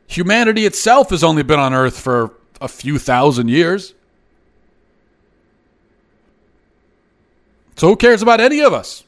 Humanity 0.06 0.64
itself 0.64 1.10
has 1.10 1.24
only 1.24 1.42
been 1.42 1.58
on 1.58 1.74
Earth 1.74 1.98
for 1.98 2.34
a 2.60 2.68
few 2.68 3.00
thousand 3.00 3.48
years. 3.48 3.94
So 7.74 7.88
who 7.88 7.96
cares 7.96 8.22
about 8.22 8.40
any 8.40 8.60
of 8.60 8.72
us? 8.72 9.02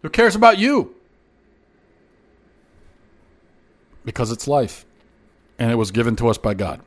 Who 0.00 0.08
cares 0.08 0.34
about 0.34 0.56
you? 0.58 0.94
Because 4.04 4.30
it's 4.30 4.48
life. 4.48 4.84
And 5.58 5.70
it 5.70 5.76
was 5.76 5.90
given 5.90 6.16
to 6.16 6.28
us 6.28 6.38
by 6.38 6.54
God. 6.54 6.80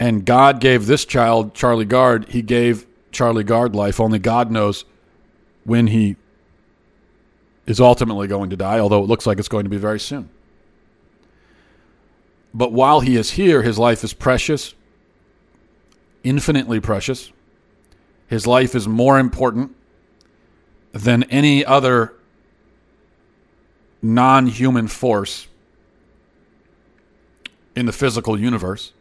And 0.00 0.24
God 0.24 0.60
gave 0.60 0.86
this 0.86 1.04
child, 1.04 1.54
Charlie 1.54 1.84
Gard, 1.84 2.28
he 2.30 2.42
gave 2.42 2.86
Charlie 3.12 3.44
Gard 3.44 3.76
life. 3.76 4.00
Only 4.00 4.18
God 4.18 4.50
knows 4.50 4.84
when 5.64 5.86
he 5.86 6.16
is 7.66 7.80
ultimately 7.80 8.26
going 8.26 8.50
to 8.50 8.56
die, 8.56 8.80
although 8.80 9.02
it 9.02 9.06
looks 9.06 9.26
like 9.26 9.38
it's 9.38 9.48
going 9.48 9.64
to 9.64 9.70
be 9.70 9.76
very 9.76 10.00
soon. 10.00 10.28
But 12.54 12.72
while 12.72 13.00
he 13.00 13.16
is 13.16 13.30
here, 13.30 13.62
his 13.62 13.78
life 13.78 14.04
is 14.04 14.12
precious, 14.12 14.74
infinitely 16.24 16.80
precious. 16.80 17.32
His 18.26 18.46
life 18.46 18.74
is 18.74 18.88
more 18.88 19.18
important 19.18 19.74
than 20.92 21.22
any 21.24 21.64
other 21.64 22.14
non 24.02 24.46
human 24.46 24.88
force 24.88 25.46
in 27.74 27.86
the 27.86 27.92
physical 27.92 28.38
universe 28.38 28.92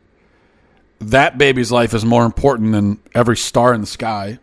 that 1.01 1.37
baby's 1.37 1.71
life 1.71 1.93
is 1.93 2.05
more 2.05 2.25
important 2.25 2.71
than 2.71 2.99
every 3.15 3.35
star 3.35 3.73
in 3.73 3.81
the 3.81 3.87
sky, 3.87 4.37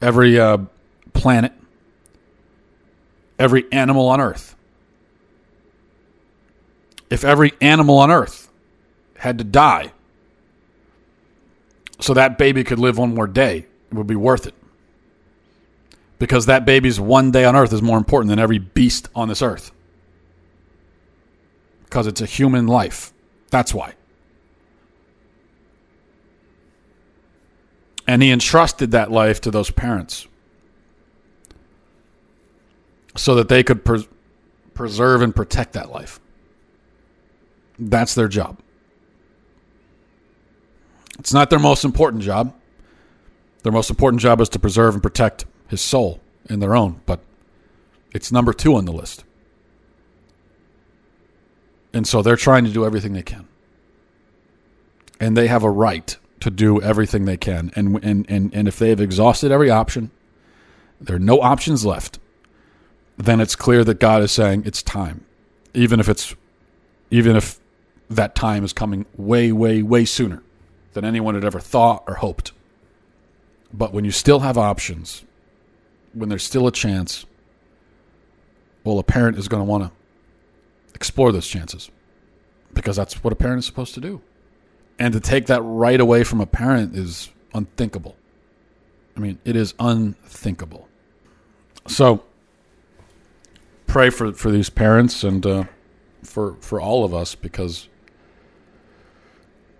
every 0.00 0.40
uh, 0.40 0.58
planet, 1.12 1.52
every 3.38 3.70
animal 3.70 4.08
on 4.08 4.20
earth. 4.20 4.56
If 7.10 7.24
every 7.24 7.52
animal 7.60 7.98
on 7.98 8.10
earth 8.10 8.48
had 9.18 9.36
to 9.38 9.44
die 9.44 9.92
so 11.98 12.14
that 12.14 12.38
baby 12.38 12.64
could 12.64 12.78
live 12.78 12.96
one 12.96 13.14
more 13.14 13.26
day, 13.26 13.66
it 13.90 13.94
would 13.94 14.06
be 14.06 14.16
worth 14.16 14.46
it. 14.46 14.54
Because 16.18 16.46
that 16.46 16.64
baby's 16.64 16.98
one 16.98 17.30
day 17.30 17.44
on 17.44 17.56
earth 17.56 17.72
is 17.72 17.82
more 17.82 17.98
important 17.98 18.30
than 18.30 18.38
every 18.38 18.58
beast 18.58 19.08
on 19.14 19.28
this 19.28 19.42
earth. 19.42 19.72
Because 21.84 22.06
it's 22.06 22.20
a 22.20 22.26
human 22.26 22.66
life. 22.66 23.12
That's 23.50 23.74
why. 23.74 23.94
And 28.06 28.22
he 28.22 28.30
entrusted 28.30 28.92
that 28.92 29.10
life 29.10 29.40
to 29.42 29.50
those 29.50 29.70
parents 29.70 30.26
so 33.16 33.34
that 33.34 33.48
they 33.48 33.62
could 33.62 33.84
pres- 33.84 34.08
preserve 34.74 35.22
and 35.22 35.34
protect 35.34 35.74
that 35.74 35.90
life. 35.90 36.20
That's 37.78 38.14
their 38.14 38.28
job. 38.28 38.58
It's 41.18 41.32
not 41.32 41.50
their 41.50 41.58
most 41.58 41.84
important 41.84 42.22
job. 42.22 42.54
Their 43.62 43.72
most 43.72 43.90
important 43.90 44.22
job 44.22 44.40
is 44.40 44.48
to 44.50 44.58
preserve 44.58 44.94
and 44.94 45.02
protect 45.02 45.44
his 45.68 45.80
soul 45.80 46.20
in 46.48 46.60
their 46.60 46.74
own, 46.74 47.02
but 47.06 47.20
it's 48.12 48.32
number 48.32 48.52
two 48.52 48.74
on 48.74 48.86
the 48.86 48.92
list. 48.92 49.24
And 51.92 52.06
so 52.06 52.22
they're 52.22 52.36
trying 52.36 52.64
to 52.64 52.70
do 52.70 52.84
everything 52.84 53.12
they 53.12 53.22
can. 53.22 53.48
And 55.18 55.36
they 55.36 55.48
have 55.48 55.62
a 55.62 55.70
right 55.70 56.16
to 56.40 56.50
do 56.50 56.80
everything 56.80 57.24
they 57.24 57.36
can. 57.36 57.70
And, 57.74 58.02
and, 58.02 58.26
and, 58.30 58.54
and 58.54 58.68
if 58.68 58.78
they 58.78 58.88
have 58.90 59.00
exhausted 59.00 59.52
every 59.52 59.70
option, 59.70 60.10
there 61.00 61.16
are 61.16 61.20
no 61.20 61.40
options 61.40 61.84
left, 61.84 62.18
then 63.16 63.40
it's 63.40 63.56
clear 63.56 63.84
that 63.84 64.00
God 64.00 64.22
is 64.22 64.32
saying 64.32 64.62
it's 64.64 64.82
time. 64.82 65.24
Even 65.74 66.00
if 66.00 66.08
it's 66.08 66.34
even 67.10 67.36
if 67.36 67.58
that 68.08 68.34
time 68.34 68.64
is 68.64 68.72
coming 68.72 69.06
way, 69.16 69.52
way, 69.52 69.82
way 69.82 70.04
sooner 70.04 70.42
than 70.92 71.04
anyone 71.04 71.34
had 71.34 71.44
ever 71.44 71.60
thought 71.60 72.04
or 72.06 72.14
hoped. 72.14 72.52
But 73.72 73.92
when 73.92 74.04
you 74.04 74.10
still 74.10 74.40
have 74.40 74.58
options, 74.58 75.24
when 76.12 76.28
there's 76.28 76.42
still 76.42 76.66
a 76.66 76.72
chance, 76.72 77.24
well, 78.84 78.98
a 78.98 79.04
parent 79.04 79.38
is 79.38 79.48
going 79.48 79.60
to 79.60 79.64
want 79.64 79.84
to 79.84 79.90
explore 80.94 81.32
those 81.32 81.46
chances 81.46 81.90
because 82.72 82.96
that's 82.96 83.22
what 83.24 83.32
a 83.32 83.36
parent 83.36 83.60
is 83.60 83.66
supposed 83.66 83.94
to 83.94 84.00
do. 84.00 84.20
And 84.98 85.12
to 85.14 85.20
take 85.20 85.46
that 85.46 85.62
right 85.62 86.00
away 86.00 86.24
from 86.24 86.40
a 86.40 86.46
parent 86.46 86.94
is 86.96 87.30
unthinkable. 87.54 88.16
I 89.16 89.20
mean, 89.20 89.38
it 89.44 89.56
is 89.56 89.74
unthinkable. 89.78 90.88
So, 91.86 92.22
pray 93.86 94.10
for, 94.10 94.32
for 94.32 94.50
these 94.50 94.70
parents 94.70 95.24
and 95.24 95.44
uh, 95.44 95.64
for 96.22 96.54
for 96.60 96.80
all 96.80 97.04
of 97.04 97.14
us 97.14 97.34
because 97.34 97.88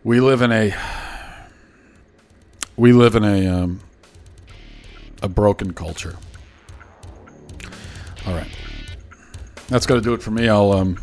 we 0.02 0.20
live 0.20 0.42
in 0.42 0.50
a 0.52 0.74
we 2.76 2.92
live 2.92 3.14
in 3.14 3.24
a 3.24 3.46
um, 3.46 3.80
a 5.22 5.28
broken 5.28 5.72
culture. 5.72 6.16
All 8.26 8.34
right, 8.34 8.48
that's 9.70 9.86
going 9.86 10.00
to 10.00 10.04
do 10.04 10.12
it 10.12 10.22
for 10.22 10.32
me. 10.32 10.48
I'll 10.48 10.72
um, 10.72 11.00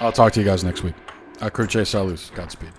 I'll 0.00 0.12
talk 0.12 0.32
to 0.34 0.40
you 0.40 0.46
guys 0.46 0.62
next 0.62 0.82
week. 0.82 0.94
Cruce 1.52 1.88
Salus. 1.88 2.30
Godspeed. 2.34 2.72